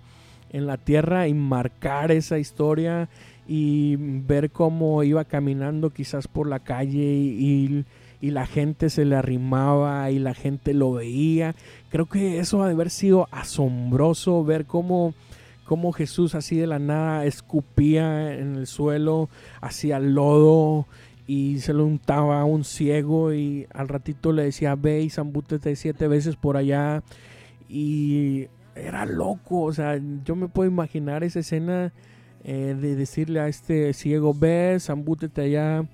[0.50, 3.08] en la tierra y marcar esa historia
[3.46, 7.84] y ver cómo iba caminando quizás por la calle y,
[8.20, 11.54] la gente se le arrimaba y la gente lo veía.
[11.88, 15.14] Creo que eso ha de haber sido asombroso ver cómo,
[15.64, 19.28] cómo Jesús así de la nada escupía en el suelo,
[19.60, 20.86] hacía lodo
[21.28, 25.76] y se lo untaba a un ciego y al ratito le decía ve y zambútete
[25.76, 27.02] siete veces por allá
[27.68, 31.92] y era loco, o sea, yo me puedo imaginar esa escena
[32.44, 35.84] eh, de decirle a este ciego ve, zambútete allá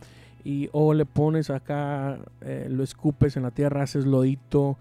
[0.45, 4.79] y o le pones acá, eh, lo escupes en la tierra, haces lodito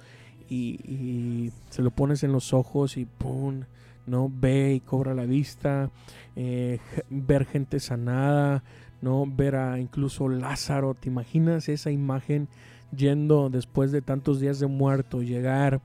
[0.49, 3.61] y, se lo pones en los ojos y pum,
[4.05, 5.89] no ve y cobra la vista,
[6.35, 6.77] eh,
[7.09, 8.63] ver gente sanada,
[9.03, 9.25] ¿no?
[9.27, 12.47] Ver a incluso Lázaro, ¿te imaginas esa imagen
[12.95, 15.81] yendo después de tantos días de muerto, llegar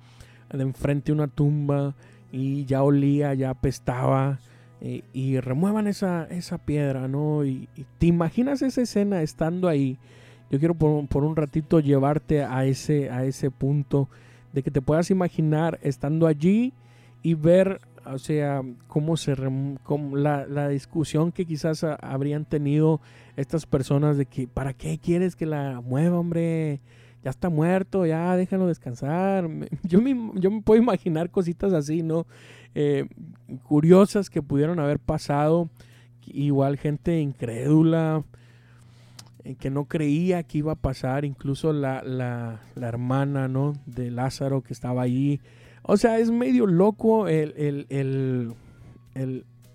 [0.52, 1.94] de enfrente a una tumba
[2.32, 4.38] y ya olía, ya apestaba
[4.80, 7.44] eh, y remuevan esa, esa piedra, ¿no?
[7.44, 9.98] Y, te imaginas esa escena estando ahí.
[10.50, 14.08] Yo quiero por, por, un ratito llevarte a ese, a ese punto
[14.52, 16.72] de que te puedas imaginar estando allí
[17.22, 17.80] y ver
[18.12, 23.00] o sea, cómo se la, la, discusión que quizás habrían tenido
[23.36, 26.80] estas personas de que, ¿para qué quieres que la mueva, hombre?
[27.22, 29.48] Ya está muerto, ya déjalo descansar.
[29.82, 32.26] Yo me, yo me puedo imaginar cositas así, ¿no?
[32.74, 33.06] Eh,
[33.64, 35.68] curiosas que pudieron haber pasado.
[36.26, 38.22] Igual gente incrédula,
[39.44, 41.24] eh, que no creía que iba a pasar.
[41.24, 43.72] Incluso la, la, la hermana, ¿no?
[43.86, 45.40] De Lázaro que estaba allí
[45.82, 47.86] o sea, es medio loco el,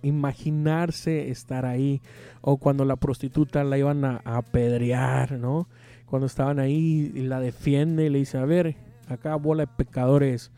[0.01, 2.01] imaginarse estar ahí.
[2.41, 5.67] O cuando la prostituta la iban a, apedrear, ¿no?
[6.05, 8.75] Cuando estaban ahí y la defiende y le dice, a ver,
[9.07, 10.51] acá bola de pecadores.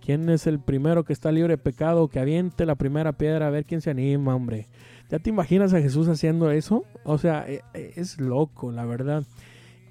[0.00, 2.08] ¿Quién es el primero que está libre de pecado?
[2.08, 4.66] Que aviente la primera piedra a ver quién se anima, hombre.
[5.10, 6.84] ¿Ya te imaginas a Jesús haciendo eso?
[7.04, 9.24] O sea, e, e, es loco, la verdad.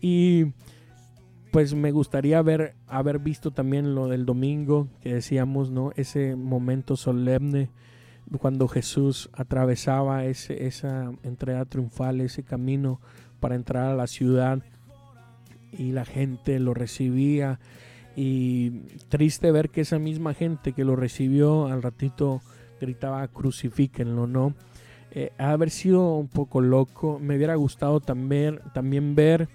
[0.01, 0.47] Y
[1.53, 5.91] pues me gustaría haber, haber visto también lo del domingo que decíamos, ¿no?
[5.95, 7.69] Ese momento solemne
[8.39, 12.99] cuando Jesús atravesaba ese, esa entrega triunfal, ese camino
[13.39, 14.63] para entrar a la ciudad
[15.71, 17.59] y la gente lo recibía
[18.15, 18.71] y
[19.09, 22.41] triste ver que esa misma gente que lo recibió al ratito
[22.81, 24.55] gritaba crucifíquenlo, ¿no?
[25.15, 27.19] eh, haber sido un poco loco.
[27.19, 29.47] Me hubiera gustado también, también ver,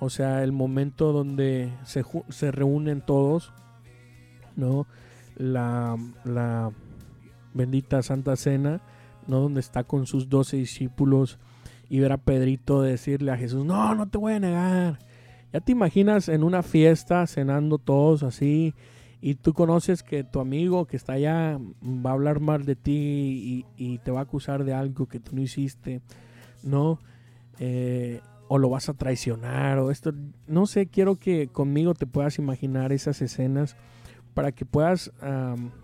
[0.00, 3.52] o sea, el momento donde se, se reúnen todos,
[4.54, 4.86] ¿no?
[5.36, 6.70] La, la
[7.54, 8.80] bendita Santa Cena,
[9.26, 9.40] ¿no?
[9.40, 11.38] Donde está con sus doce discípulos
[11.88, 14.98] y ver a Pedrito decirle a Jesús, no, no te voy a negar.
[15.52, 18.74] Ya te imaginas en una fiesta cenando todos así
[19.20, 23.64] y tú conoces que tu amigo que está allá va a hablar mal de ti
[23.76, 26.02] y, te va a acusar de algo que tú no hiciste,
[26.62, 27.00] ¿no?
[27.58, 30.12] Eh, o lo vas a traicionar o esto,
[30.46, 33.76] no sé, quiero que conmigo te puedas imaginar esas escenas
[34.34, 35.12] para que puedas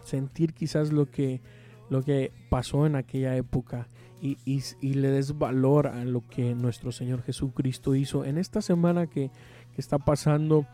[0.05, 1.41] sentir quizás lo que,
[1.89, 3.89] lo que pasó en aquella época
[4.21, 9.09] y, y, le des valor a lo que nuestro Señor Jesucristo hizo en esta semana
[9.09, 9.33] que,
[9.75, 10.67] que está pasando,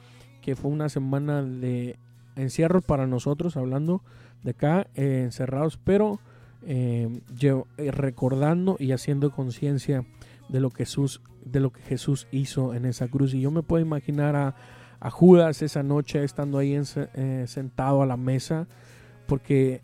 [0.42, 1.98] que fue una semana de
[2.36, 4.02] encierro para nosotros, hablando
[4.42, 6.20] de acá, eh, encerrados, pero
[6.62, 10.04] eh, eh, recordando y haciendo conciencia
[10.48, 13.34] de lo que Jesús de lo que Jesús hizo en esa cruz.
[13.34, 14.54] Y yo me puedo imaginar a,
[15.10, 16.76] Judas esa noche estando ahí
[17.46, 18.66] sentado a la mesa
[19.28, 19.80] porque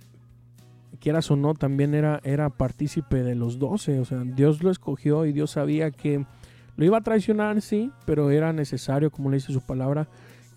[0.98, 4.00] quieras o no también era era partícipe de los doce.
[4.00, 6.26] O sea Dios lo escogió y Dios sabía que
[6.76, 10.08] lo iba a traicionar sí pero era necesario como le dice su palabra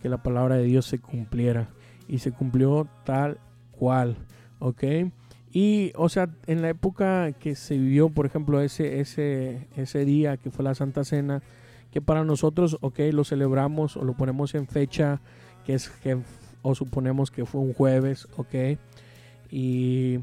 [0.02, 1.70] que la palabra de Dios se cumpliera.
[2.08, 3.38] Y se cumplió tal
[3.72, 4.18] cual,
[4.60, 4.84] ¿ok?
[5.52, 10.38] Y, o sea, en la época que se vivió, por ejemplo, ese, ese, ese día
[10.38, 11.42] que fue la Santa Cena,
[11.92, 15.22] que para nosotros, ok, lo celebramos o lo ponemos en fecha,
[15.66, 16.18] que es que,
[16.62, 18.78] o suponemos que fue un jueves, ok,
[19.50, 20.20] y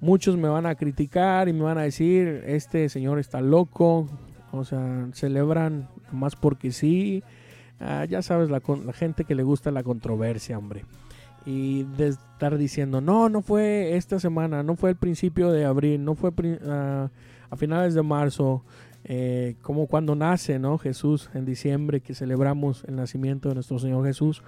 [0.00, 4.06] muchos me van a criticar y me van a decir, este señor está loco,
[4.52, 7.22] o sea, celebran más porque sí,
[7.80, 10.84] ah, ya sabes, la, la gente que le gusta la controversia, hombre
[11.48, 16.04] y de estar diciendo, no, no fue esta semana, no fue el principio de abril,
[16.04, 18.64] no fue a finales de marzo,
[19.04, 20.76] eh, como cuando nace ¿no?
[20.76, 24.42] Jesús en diciembre, que celebramos el nacimiento de nuestro Señor Jesús.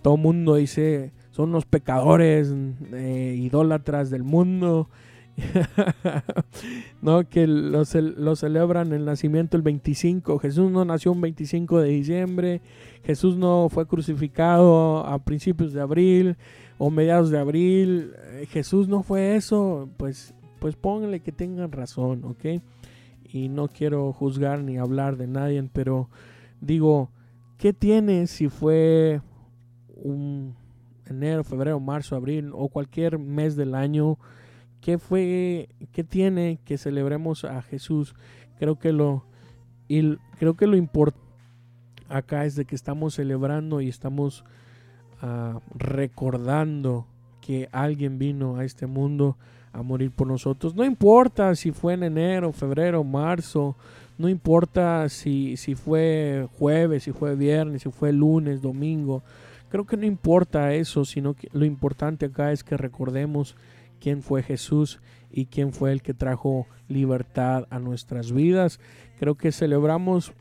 [0.00, 2.54] Todo el mundo dice, son los pecadores,
[2.92, 4.88] eh, idólatras del mundo,
[7.02, 10.38] no, que lo, celebran el nacimiento el 25.
[10.38, 12.60] Jesús no nació un 25 de diciembre.
[13.04, 16.36] Jesús no fue crucificado a principios de abril
[16.78, 18.12] o mediados de abril.
[18.32, 19.88] Eh, Jesús no fue eso.
[19.96, 22.62] Pues, pues pónganle que tengan razón, ¿ok?
[23.32, 26.08] Y no quiero juzgar ni hablar de nadie, pero
[26.60, 27.10] digo,
[27.58, 29.20] ¿qué tiene si fue
[29.96, 30.54] un
[31.06, 34.18] enero, febrero, marzo, abril o cualquier mes del año?
[34.84, 38.14] ¿Qué fue, qué tiene que celebremos a Jesús?
[38.58, 39.24] Creo que lo,
[39.88, 41.24] creo que lo importante
[42.10, 44.44] acá es de que estamos celebrando y estamos
[45.22, 47.06] ah, recordando
[47.40, 49.38] que alguien vino a este mundo
[49.72, 50.74] a morir por nosotros.
[50.74, 53.76] No importa si fue en enero, febrero, marzo,
[54.18, 59.22] no importa si, si fue jueves, si fue viernes, si fue lunes, domingo.
[59.70, 63.56] Creo que no importa eso, sino que lo importante acá es que recordemos
[64.04, 65.00] quién fue Jesús
[65.32, 68.78] y quién fue el que trajo libertad a nuestras vidas.
[69.18, 70.34] Creo que celebramos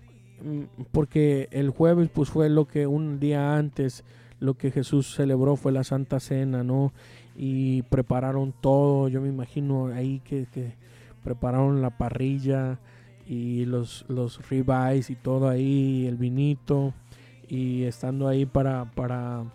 [0.43, 4.03] mm, porque el jueves pues fue lo que un día antes
[4.41, 6.91] lo que Jesús celebró fue la Santa Cena, ¿no?
[7.37, 10.45] Y prepararon todo, yo me imagino ahí que,
[11.23, 12.79] prepararon la parrilla
[13.25, 16.93] y los, los ribeyes y todo ahí, el vinito
[17.47, 19.45] y estando ahí para, para,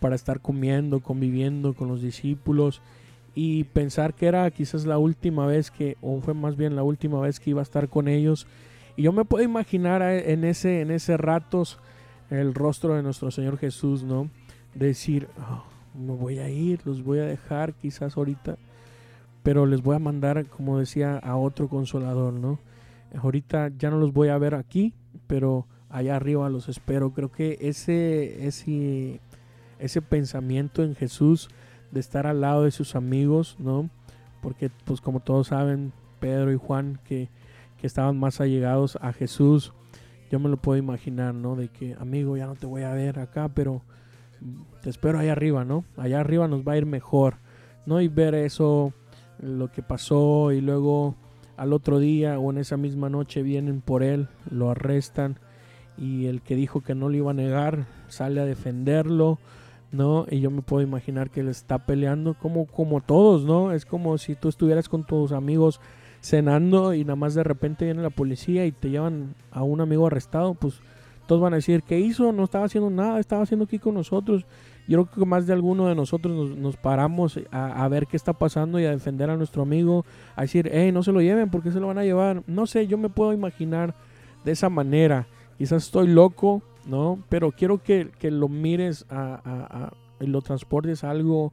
[0.00, 2.82] para estar comiendo, conviviendo con los discípulos
[3.34, 7.20] y pensar que era quizás la última vez que, o fue más bien la última
[7.20, 8.46] vez que iba a estar con ellos.
[8.96, 11.80] Y yo me puedo imaginar en ese, en ese ratos
[12.30, 14.30] el rostro de nuestro Señor Jesús, ¿no?
[14.74, 15.64] Decir, oh,
[15.98, 18.56] me voy a ir, los voy a dejar quizás ahorita,
[19.42, 22.58] pero les voy a mandar, como decía, a otro consolador, ¿no?
[23.16, 24.94] Ahorita ya no los voy a ver aquí,
[25.26, 27.12] pero allá arriba los espero.
[27.12, 29.20] Creo que ese, ese,
[29.78, 31.48] ese pensamiento en Jesús
[31.94, 33.88] de estar al lado de sus amigos, ¿no?
[34.42, 37.28] Porque pues como todos saben, Pedro y Juan que,
[37.82, 39.74] estaban más allegados a Jesús,
[40.30, 41.54] yo me lo puedo imaginar, ¿no?
[41.54, 43.82] De que, amigo, ya no te voy a ver acá, pero
[44.80, 45.84] te espero allá arriba, ¿no?
[45.98, 47.34] Allá arriba nos va a ir mejor,
[47.84, 48.00] ¿no?
[48.00, 48.94] Y ver eso,
[49.38, 51.14] lo que pasó y luego
[51.58, 55.38] al otro día o en esa misma noche vienen por él, lo arrestan
[55.98, 59.38] y el que dijo que no lo iba a negar sale a defenderlo,
[59.94, 60.26] ¿no?
[60.30, 63.72] Y yo me puedo imaginar que él está peleando como, como todos, ¿no?
[63.72, 65.80] Es como si tú estuvieras con tus amigos
[66.20, 70.06] cenando y nada más de repente viene la policía y te llevan a un amigo
[70.06, 70.80] arrestado, pues
[71.26, 72.32] todos van a decir, ¿qué hizo?
[72.32, 74.44] No estaba haciendo nada, estaba haciendo aquí con nosotros.
[74.86, 78.78] yo creo que más de alguno de nosotros nos, paramos a, ver qué está pasando
[78.78, 80.04] y a defender a nuestro amigo,
[80.36, 82.42] a decir, hey, no se lo lleven, porque se lo van a llevar?
[82.46, 83.94] No sé, yo me puedo imaginar
[84.44, 85.26] de esa manera.
[85.56, 87.22] Quizás estoy loco, ¿no?
[87.28, 91.52] Pero quiero que, lo mires a, y lo transportes a algo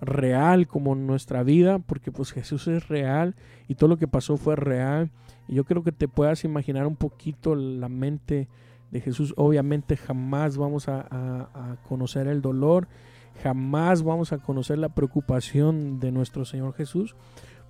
[0.00, 3.34] real como nuestra vida, porque pues Jesús es real
[3.68, 5.10] y todo lo que pasó fue real.
[5.48, 8.48] Y yo creo que te puedas imaginar un poquito la mente
[8.90, 9.34] de Jesús.
[9.36, 12.88] Obviamente jamás vamos a, conocer el dolor,
[13.42, 17.14] jamás vamos a conocer la preocupación de nuestro Señor Jesús,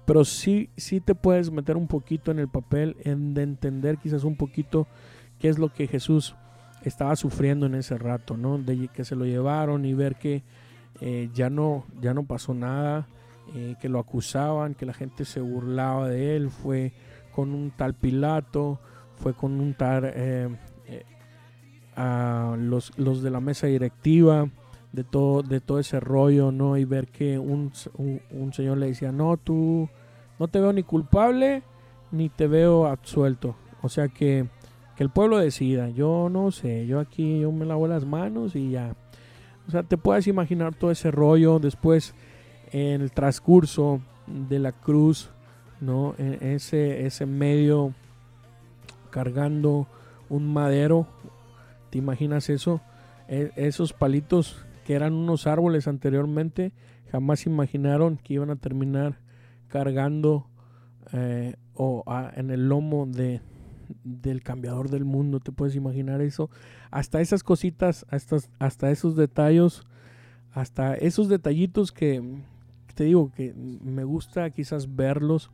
[0.04, 4.24] pero sí, sí te puedes meter un poquito en el papel, en de entender quizás
[4.24, 4.86] un poquito
[5.38, 6.36] qué es lo que Jesús
[6.88, 8.58] estaba sufriendo en ese rato, ¿no?
[8.58, 10.42] De que se lo llevaron y ver que
[11.00, 13.06] eh, ya, no, ya no pasó nada,
[13.54, 16.92] eh, que lo acusaban, que la gente se burlaba de él, fue
[17.34, 18.80] con un tal Pilato,
[19.16, 20.48] fue con un tal eh,
[21.96, 24.48] a los, los, de la mesa directiva
[24.92, 26.76] de todo, de todo ese rollo, ¿no?
[26.76, 27.72] Y ver que un,
[28.30, 29.88] un, señor le decía, no, tú
[30.38, 31.62] no te veo ni culpable
[32.10, 33.56] ni te veo absuelto.
[33.82, 34.46] O sea que,
[34.96, 35.90] que el pueblo decida.
[35.90, 38.94] Yo no sé, yo aquí yo me lavo las manos y ya.
[39.68, 42.14] O sea, te puedes imaginar todo ese rollo después
[42.72, 45.30] en el transcurso de la cruz,
[45.80, 46.14] ¿no?
[46.18, 47.92] En ese, ese medio
[49.10, 49.86] cargando
[50.28, 51.06] un madero,
[51.90, 52.80] ¿Te imaginas eso?
[53.28, 56.72] E, esos palitos que eran unos árboles anteriormente,
[57.10, 59.18] jamás imaginaron que iban a terminar
[59.68, 60.46] cargando
[61.12, 62.04] eh, o
[62.34, 63.40] en el lomo de,
[64.04, 65.40] del cambiador del mundo.
[65.40, 66.50] ¿Te puedes imaginar eso?
[66.90, 69.82] Hasta esas cositas, hasta, hasta esos detalles,
[70.52, 72.22] hasta esos detallitos que
[72.94, 75.50] te digo que me gusta quizás verlos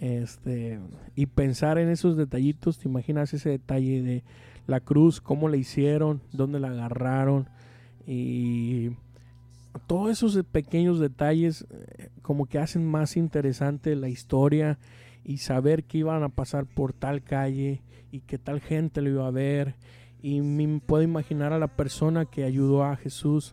[0.00, 0.80] este,
[1.14, 2.78] y pensar en esos detallitos.
[2.78, 4.24] ¿Te imaginas ese detalle de
[4.66, 7.48] la cruz, cómo la hicieron, dónde la agarraron
[8.06, 8.90] y
[9.86, 14.78] todos esos pequeños detalles eh, como que hacen más interesante la historia
[15.26, 19.26] y saber que iban a pasar por tal calle y que tal gente lo iba
[19.26, 19.74] a ver.
[20.22, 23.52] Y me puedo imaginar a la persona que ayudó a Jesús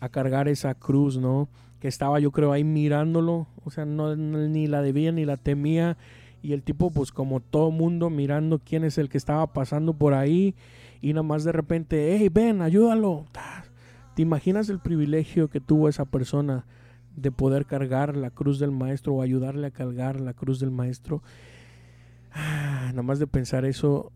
[0.00, 1.48] a cargar esa cruz, ¿no?
[1.80, 5.96] Que estaba yo creo ahí mirándolo, o sea, no ni la debía ni la temía.
[6.42, 10.12] Y el tipo pues como todo mundo mirando quién es el que estaba pasando por
[10.12, 10.54] ahí.
[11.00, 13.24] Y nada más de repente, hey, ven, ayúdalo.
[14.14, 16.66] ¿Te imaginas el privilegio que tuvo esa persona
[17.16, 21.22] de poder cargar la cruz del maestro o ayudarle a cargar la cruz del maestro?
[22.32, 24.12] Ah, nada más de pensar eso,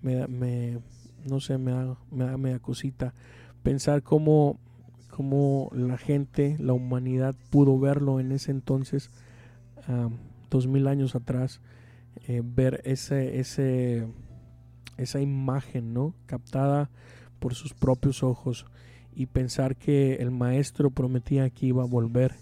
[0.00, 0.78] me, me
[1.24, 1.96] no sé, me da,
[2.36, 3.14] me da cosita.
[3.62, 4.58] Pensar cómo,
[5.10, 9.10] cómo la gente, la humanidad pudo verlo en ese entonces
[10.50, 11.60] dos mil años atrás,
[12.26, 14.06] eh, ver ese, ese,
[14.96, 16.14] esa imagen, ¿no?
[16.26, 16.90] Captada
[17.38, 18.66] por sus propios ojos
[19.14, 22.34] y pensar que el maestro prometía que iba a volver.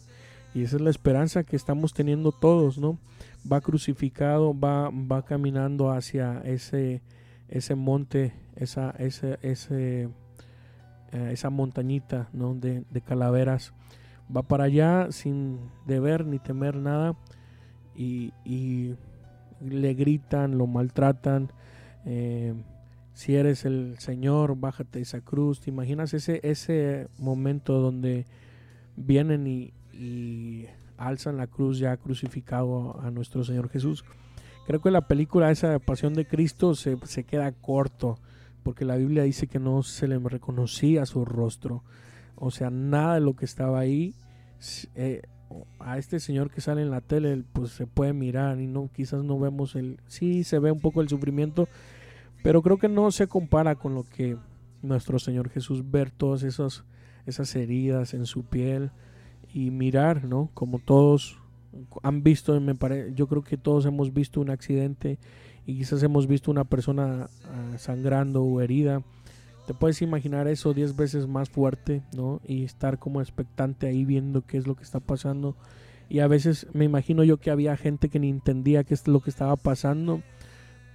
[0.54, 2.98] Y esa es la esperanza que estamos teniendo todos, ¿no?
[3.50, 7.02] Va crucificado, va, va caminando hacia ese,
[7.48, 10.10] ese monte, esa, ese, ese,
[11.12, 12.54] eh, esa montañita, ¿no?
[12.54, 13.72] De, de calaveras.
[14.34, 17.16] Va para allá sin deber ni temer nada
[17.94, 18.32] y,
[19.60, 21.52] le gritan, lo maltratan.
[22.04, 22.54] Eh,
[23.14, 25.60] si eres el Señor, bájate esa cruz.
[25.60, 28.26] ¿Te imaginas ese, ese momento donde
[28.96, 29.72] vienen y,
[30.96, 34.04] alzan la cruz ya crucificado a nuestro Señor Jesús?
[34.66, 38.18] Creo que la película esa Pasión de Cristo se, se queda corto,
[38.62, 41.82] porque la Biblia dice que no se le reconocía su rostro.
[42.36, 44.14] O sea, nada de lo que estaba ahí
[44.94, 45.22] eh,
[45.80, 49.22] a este señor que sale en la tele, pues se puede mirar y no, quizás
[49.22, 51.68] no vemos el, sí se ve un poco el sufrimiento,
[52.42, 54.36] pero creo que no se compara con lo que
[54.82, 56.84] nuestro Señor Jesús ver todas esas,
[57.26, 58.90] esas heridas en su piel
[59.52, 60.50] y mirar, ¿no?
[60.54, 61.38] Como todos
[62.02, 62.74] han visto, me
[63.14, 65.18] yo creo que todos hemos visto un accidente
[65.66, 69.02] y quizás hemos visto una persona ah, sangrando o herida
[69.66, 72.40] te puedes imaginar eso diez veces más fuerte, ¿no?
[72.44, 75.56] Y estar como expectante ahí viendo qué es lo que está pasando.
[76.08, 79.20] Y a veces me imagino yo que había gente que ni entendía qué es lo
[79.20, 80.20] que estaba pasando,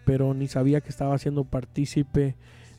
[0.07, 2.35] pero ni sabía que estaba siendo partícipe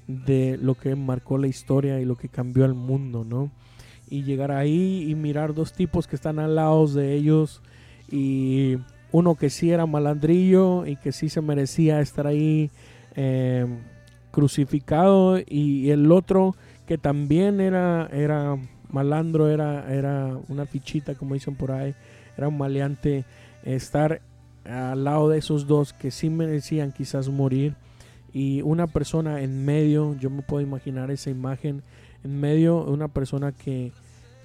[0.06, 3.52] de lo que marcó la historia y lo que cambió el mundo, ¿no?
[4.08, 7.60] Y llegar ahí y mirar dos tipos que están al lado de ellos
[8.10, 8.78] y
[9.12, 12.70] uno que sí era malandrillo y que sí se merecía estar ahí.
[13.14, 13.66] Eh,
[14.30, 16.54] crucificado y el otro
[16.86, 18.56] que también era, era
[18.88, 21.94] malandro, era, era una fichita como dicen por ahí,
[22.36, 23.24] era un maleante,
[23.64, 24.20] estar
[24.68, 27.74] al lado de esos dos que sí merecían quizás morir.
[28.32, 31.82] Y una persona en medio, yo me puedo imaginar esa imagen
[32.22, 33.92] en medio de una persona que,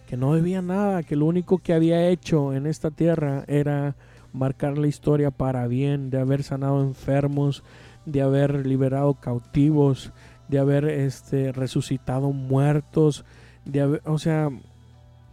[0.08, 3.96] que no debía nada, que lo único que había hecho en esta tierra era
[4.32, 7.64] marcar la historia para bien, de haber sanado enfermos,
[8.06, 10.12] de haber liberado cautivos,
[10.48, 13.26] de haber este, resucitado muertos,
[13.66, 14.50] de haber, o sea,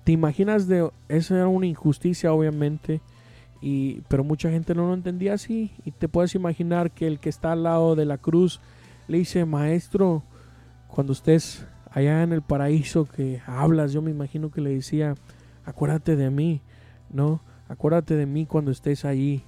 [0.05, 3.01] te imaginas de, esa era una injusticia obviamente,
[4.09, 7.53] pero mucha gente no lo entendía así, y te puedes imaginar que el que está
[7.53, 8.61] al lado de la cruz
[9.09, 10.23] le dice, maestro,
[10.89, 15.15] cuando estés allá en el paraíso que hablas, yo me imagino que le decía,
[15.65, 16.63] acuérdate de mí,
[17.11, 17.43] ¿no?
[17.69, 19.45] Acuérdate de mí cuando estés allí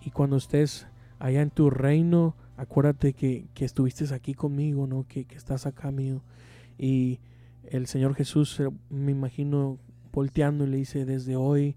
[0.00, 0.86] y cuando estés
[1.18, 5.06] allá en tu reino, acuérdate que, estuviste aquí conmigo, ¿no?
[5.08, 6.22] Que, estás acá mío.
[6.78, 7.20] Y
[7.64, 9.78] el Señor Jesús, eh, me imagino,
[10.12, 11.76] volteando y le dice, desde hoy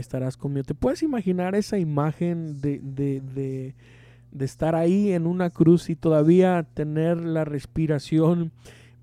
[0.00, 0.64] estarás conmigo.
[0.64, 3.74] ¿Te puedes imaginar esa imagen de, de, de,
[4.30, 8.52] de estar ahí en una cruz y todavía tener la respiración?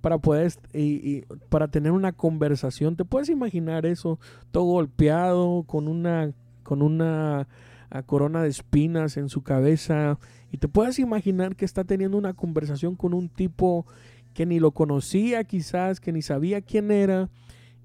[0.06, 2.96] para poder y, para tener una conversación.
[2.96, 4.20] ¿Te puedes imaginar eso?
[4.52, 6.32] Todo golpeado con una
[6.62, 7.48] con una
[7.90, 10.20] ah, corona de espinas en su cabeza
[10.52, 13.88] y te puedes imaginar que está teniendo una conversación con un tipo
[14.36, 17.32] que ni lo conocía quizás, que ni sabía quién era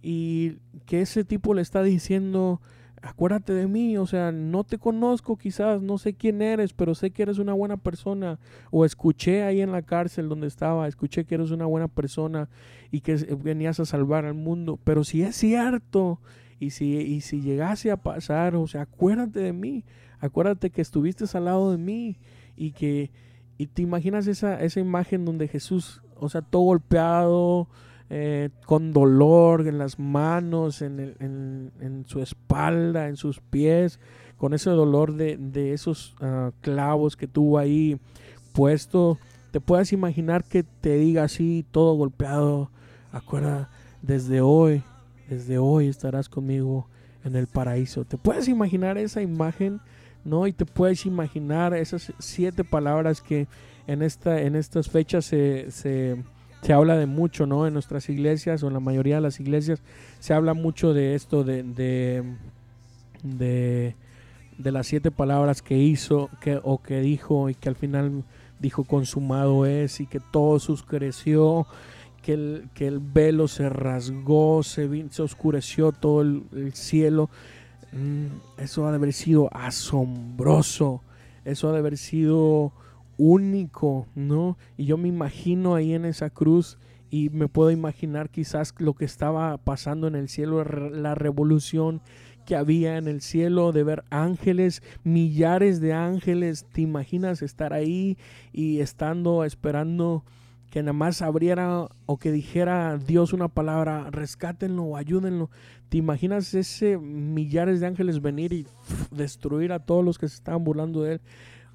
[0.03, 2.61] y que ese tipo le está diciendo
[3.03, 7.11] acuérdate de mí, o sea, no te conozco quizás, no sé quién eres, pero sé
[7.11, 8.39] que eres una buena persona.
[8.71, 12.49] O escuché ahí en la cárcel donde estaba, escuché que eres una buena persona
[12.91, 14.79] y que venías a salvar al mundo.
[14.85, 16.21] Pero si es cierto,
[16.59, 19.85] y si, y si llegase a pasar, o sea, acuérdate de mí,
[20.19, 22.19] acuérdate que estuviste al lado de mí
[22.57, 23.11] y que,
[23.57, 27.69] y te imaginas esa, esa imagen donde Jesús, o sea, todo golpeado,
[28.13, 34.01] eh, con dolor en las manos, en, su espalda, en sus pies,
[34.37, 38.01] con ese dolor de, esos ah, clavos que tuvo ahí
[38.53, 39.17] puesto.
[39.53, 42.73] Te puedes imaginar que te diga así, todo golpeado,
[43.13, 43.71] acuerda,
[44.03, 44.83] desde hoy,
[45.29, 46.89] desde hoy estarás conmigo
[47.23, 48.05] en el paraíso.
[48.05, 49.81] ¿Te puedes imaginar esa imagen?
[50.25, 50.49] ¿No?
[50.49, 53.47] Y te puedes imaginar esas siete palabras que
[53.87, 56.25] en, esta, en estas fechas se
[56.63, 57.67] se habla de mucho, ¿no?
[57.67, 59.81] En nuestras iglesias o en la mayoría de las iglesias
[60.19, 62.25] se habla mucho de esto, de, de,
[63.23, 68.25] de, las siete palabras que hizo que, o que dijo y que al final
[68.59, 71.67] dijo consumado es y que todo suscreció,
[72.23, 77.31] que el, que el velo se rasgó, se, se oscureció todo el, el cielo.
[77.93, 78.27] Mm,
[78.61, 81.03] eso ha de haber sido asombroso,
[81.47, 82.73] eso ha de haber sido
[83.21, 84.57] único, ¿no?
[84.79, 86.79] Y yo me imagino ahí en esa cruz
[87.11, 92.01] y me puedo imaginar quizás lo que estaba pasando en el cielo, la revolución
[92.47, 96.65] que había en el cielo de ver ángeles, millares de ángeles.
[96.73, 98.17] ¿Te imaginas estar ahí
[98.55, 100.25] y estando esperando
[100.71, 105.51] que nada más abriera o que dijera Dios una palabra, rescátenlo o ayúdenlo?
[105.91, 108.67] ¿Te imaginas ese millares de ángeles venir y
[109.11, 111.21] destruir a todos los que se estaban burlando de él?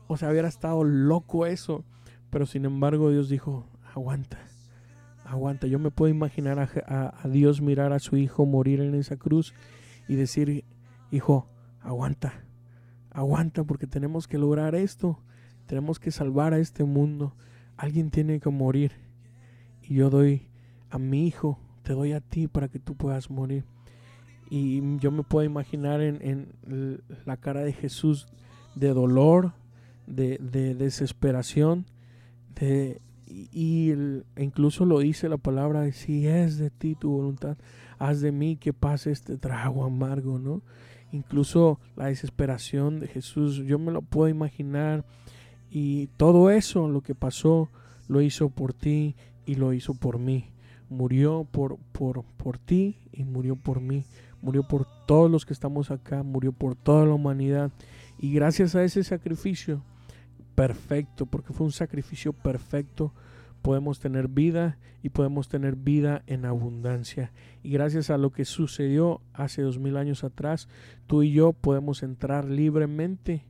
[0.08, 1.84] O sea, hubiera estado loco eso.
[2.30, 4.39] Pero sin embargo Dios dijo, aguanta,
[5.24, 5.68] aguanta.
[5.68, 9.53] Yo me puedo imaginar a, Dios mirar a su hijo morir en esa cruz
[10.08, 10.66] y decir,
[11.12, 11.49] hijo,
[11.82, 12.43] aguanta,
[13.12, 15.20] aguanta porque tenemos que lograr esto.
[15.66, 17.36] Tenemos que salvar a este mundo.
[17.78, 18.91] Alguien tiene que morir.
[19.82, 20.49] Y yo doy
[20.89, 23.66] a mi hijo, te doy a ti para que tú puedas morir.
[24.49, 26.53] Y yo me puedo imaginar en,
[27.26, 28.28] la cara de Jesús
[28.76, 29.53] de dolor,
[30.08, 30.38] de,
[30.76, 31.86] desesperación,
[32.60, 33.93] de, y,
[34.38, 37.58] incluso lo dice la palabra, si es de ti tu voluntad,
[37.97, 40.62] haz de mí que pase este trago amargo, ¿no?
[41.12, 45.06] Incluso la desesperación de Jesús, yo me lo puedo imaginar,
[45.70, 47.70] y todo eso, lo que pasó,
[48.08, 50.51] lo hizo por ti y lo hizo por mí.
[50.89, 54.06] Murió por, por, por ti y murió por mí.
[54.41, 57.72] Murió por todos los que estamos acá, murió por toda la humanidad.
[58.18, 59.84] Y gracias a ese sacrificio,
[60.56, 63.14] perfecto, porque fue un sacrificio perfecto,
[63.62, 67.32] podemos tener vida y podemos tener vida en abundancia.
[67.62, 70.68] Y gracias a lo que sucedió hace dos mil años atrás,
[71.08, 73.45] tú y yo podemos entrar libremente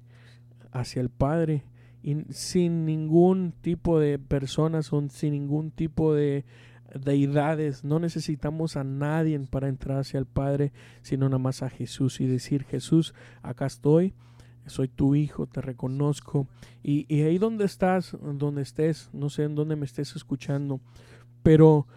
[0.72, 1.64] hacia el Padre
[2.02, 6.46] y sin ningún tipo de personas o sin ningún tipo de
[6.94, 7.84] deidades.
[7.84, 12.28] No necesitamos a nadie para entrar hacia el Padre, sino nada más a Jesús y
[12.28, 14.14] decir, Jesús, acá estoy
[14.66, 16.48] soy tu hijo, te reconozco.
[16.84, 20.80] Y, ahí donde estás, donde estés, no sé en dónde me estés escuchando,
[21.44, 21.88] pero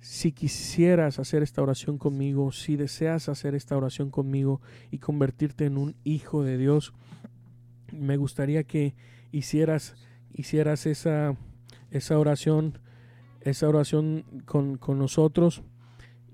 [0.00, 4.60] si quisieras hacer esta oración conmigo, si deseas hacer esta oración conmigo
[4.90, 6.92] y convertirte en un hijo de Dios,
[7.92, 8.94] me gustaría que
[9.32, 9.96] hicieras,
[10.32, 11.36] hicieras esa,
[11.90, 12.78] esa oración
[13.50, 15.62] esa oración con, nosotros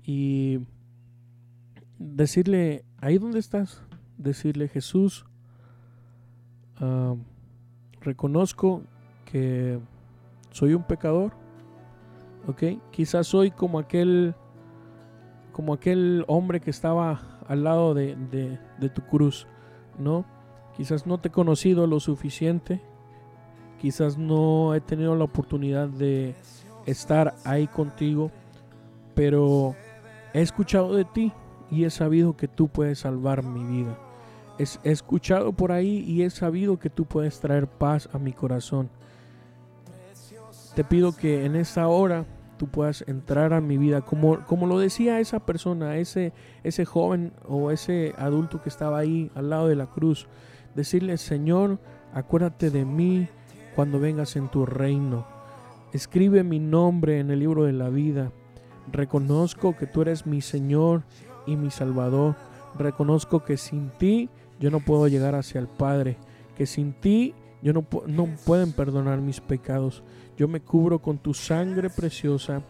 [0.03, 0.59] y
[1.99, 3.83] decirle, ahí donde estás,
[4.17, 5.25] decirle Jesús,
[8.01, 8.83] reconozco
[9.25, 9.79] que
[10.51, 11.33] soy un pecador,
[12.47, 12.63] ¿ok?
[12.91, 14.35] Quizás soy como aquel,
[15.51, 18.15] como aquel hombre que estaba al lado de,
[18.79, 19.47] de tu cruz,
[19.97, 20.25] ¿no?
[20.75, 22.81] Quizás no te he conocido lo suficiente,
[23.79, 26.35] quizás no he tenido la oportunidad de
[26.85, 28.31] estar ahí contigo,
[29.13, 29.75] pero
[30.33, 31.31] he escuchado de ti
[31.69, 33.97] y he sabido que tú puedes salvar mi vida.
[34.57, 38.89] He escuchado por ahí y he sabido que tú puedes traer paz a mi corazón.
[40.75, 42.25] Te pido que en esta hora
[42.57, 46.33] tú puedas entrar a mi vida, como, como lo decía esa persona, ese,
[46.63, 50.27] ese joven o ese adulto que estaba ahí al lado de la cruz.
[50.75, 51.79] Decirle, Señor,
[52.13, 53.27] acuérdate de mí
[53.75, 55.25] cuando vengas en tu reino.
[55.93, 58.31] Escribe mi nombre en el libro de la vida.
[58.91, 61.03] Reconozco que tú eres mi Señor
[61.45, 62.35] y mi Salvador.
[62.77, 64.29] Reconozco que sin ti
[64.63, 66.15] yo no puedo llegar hacia el Padre.
[66.55, 70.03] Que sin ti yo no, no pueden perdonar mis pecados.
[70.37, 72.63] Yo me cubro con tu sangre preciosa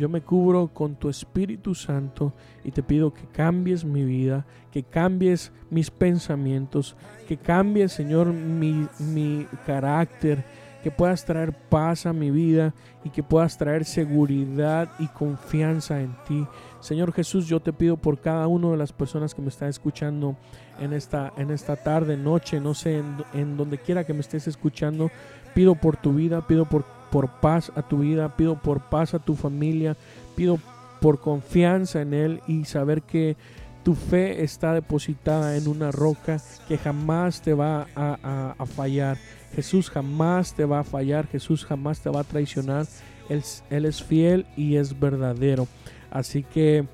[0.00, 2.32] yo me cubro con tu Espíritu Santo
[2.64, 6.96] y te pido que cambies mi vida, que cambies mis pensamientos,
[7.28, 10.42] que cambies, Señor, mi, mi carácter,
[10.82, 12.74] que puedas traer paz a mi vida
[13.04, 16.46] y que puedas traer seguridad y confianza en ti.
[16.80, 20.36] Señor Jesús, yo te pido por cada una de las personas que me están escuchando
[20.78, 24.48] en esta, en esta tarde, noche, no sé, en, en donde quiera que me estés
[24.48, 25.10] escuchando,
[25.54, 29.18] pido por tu vida, pido por por paz a tu vida, pido por paz a
[29.18, 29.96] tu familia,
[30.36, 30.58] pido
[31.00, 33.36] por confianza en Él y saber que
[33.82, 39.16] tu fe está depositada en una roca que jamás te va a, fallar.
[39.54, 42.86] Jesús jamás te va a fallar, Jesús jamás te va a traicionar.
[43.28, 45.68] Él, es fiel y es verdadero.
[46.10, 46.86] Así que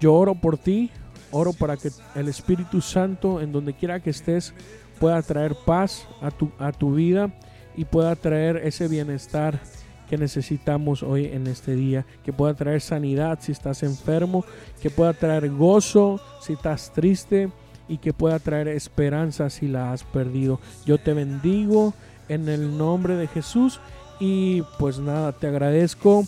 [0.00, 0.90] yo oro por ti,
[1.30, 4.54] oro para que el Espíritu Santo, en donde quiera que estés,
[4.98, 7.32] pueda traer paz a tu, a tu vida
[7.76, 9.60] y pueda traer ese bienestar
[10.08, 14.44] que necesitamos hoy en este día, que pueda traer sanidad si estás enfermo,
[14.80, 17.50] que pueda traer gozo si estás triste
[17.88, 20.60] y que pueda traer esperanza si la has perdido.
[20.84, 21.94] Yo te bendigo
[22.28, 23.80] en el nombre de Jesús
[24.18, 26.24] y pues nada, te agradezco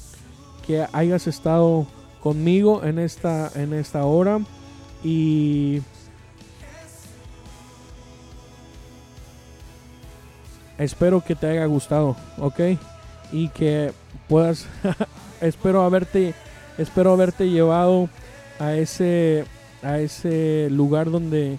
[0.67, 1.87] que hayas estado
[2.21, 4.41] conmigo en esta en esta hora
[5.03, 5.81] y
[10.79, 12.61] espero que te haya gustado, ¿ok?
[13.33, 13.93] Y que
[14.29, 14.67] puedas,
[15.41, 16.35] espero haberte,
[16.79, 18.09] espero haberte llevado
[18.59, 19.45] a ese,
[19.83, 21.59] a ese lugar donde,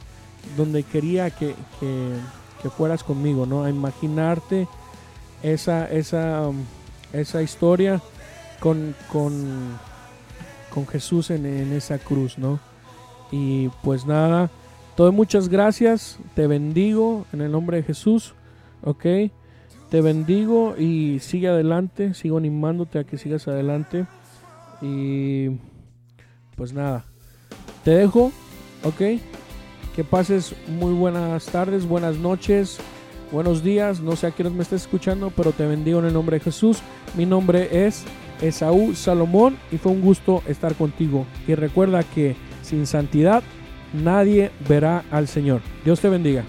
[0.58, 1.56] donde quería que,
[2.78, 3.64] fueras conmigo, ¿no?
[3.64, 4.68] A imaginarte
[5.44, 6.50] esa, esa,
[7.14, 8.02] esa historia
[8.60, 9.78] con, con,
[10.74, 12.60] con Jesús en, en esa cruz, ¿no?
[13.32, 14.50] Y pues nada,
[14.96, 18.34] todo muchas gracias, te bendigo en el nombre de Jesús.
[18.84, 19.06] ¿ok?
[19.90, 24.06] Te bendigo y sigue adelante, sigo animándote a que sigas adelante.
[24.82, 25.50] Y
[26.56, 27.06] pues nada,
[27.84, 28.32] te dejo,
[28.84, 29.20] ¿ok?
[29.96, 32.78] Que pases muy buenas tardes, buenas noches,
[33.32, 34.00] buenos días.
[34.02, 36.80] No sé a quiénes me estés escuchando, pero te bendigo en el nombre de Jesús.
[37.16, 38.04] Mi nombre es
[38.42, 41.26] Esaú Salomón y fue un gusto estar contigo.
[41.48, 43.44] Y recuerda que sin santidad
[43.94, 45.62] nadie verá al Señor.
[45.84, 46.46] Dios te bendiga.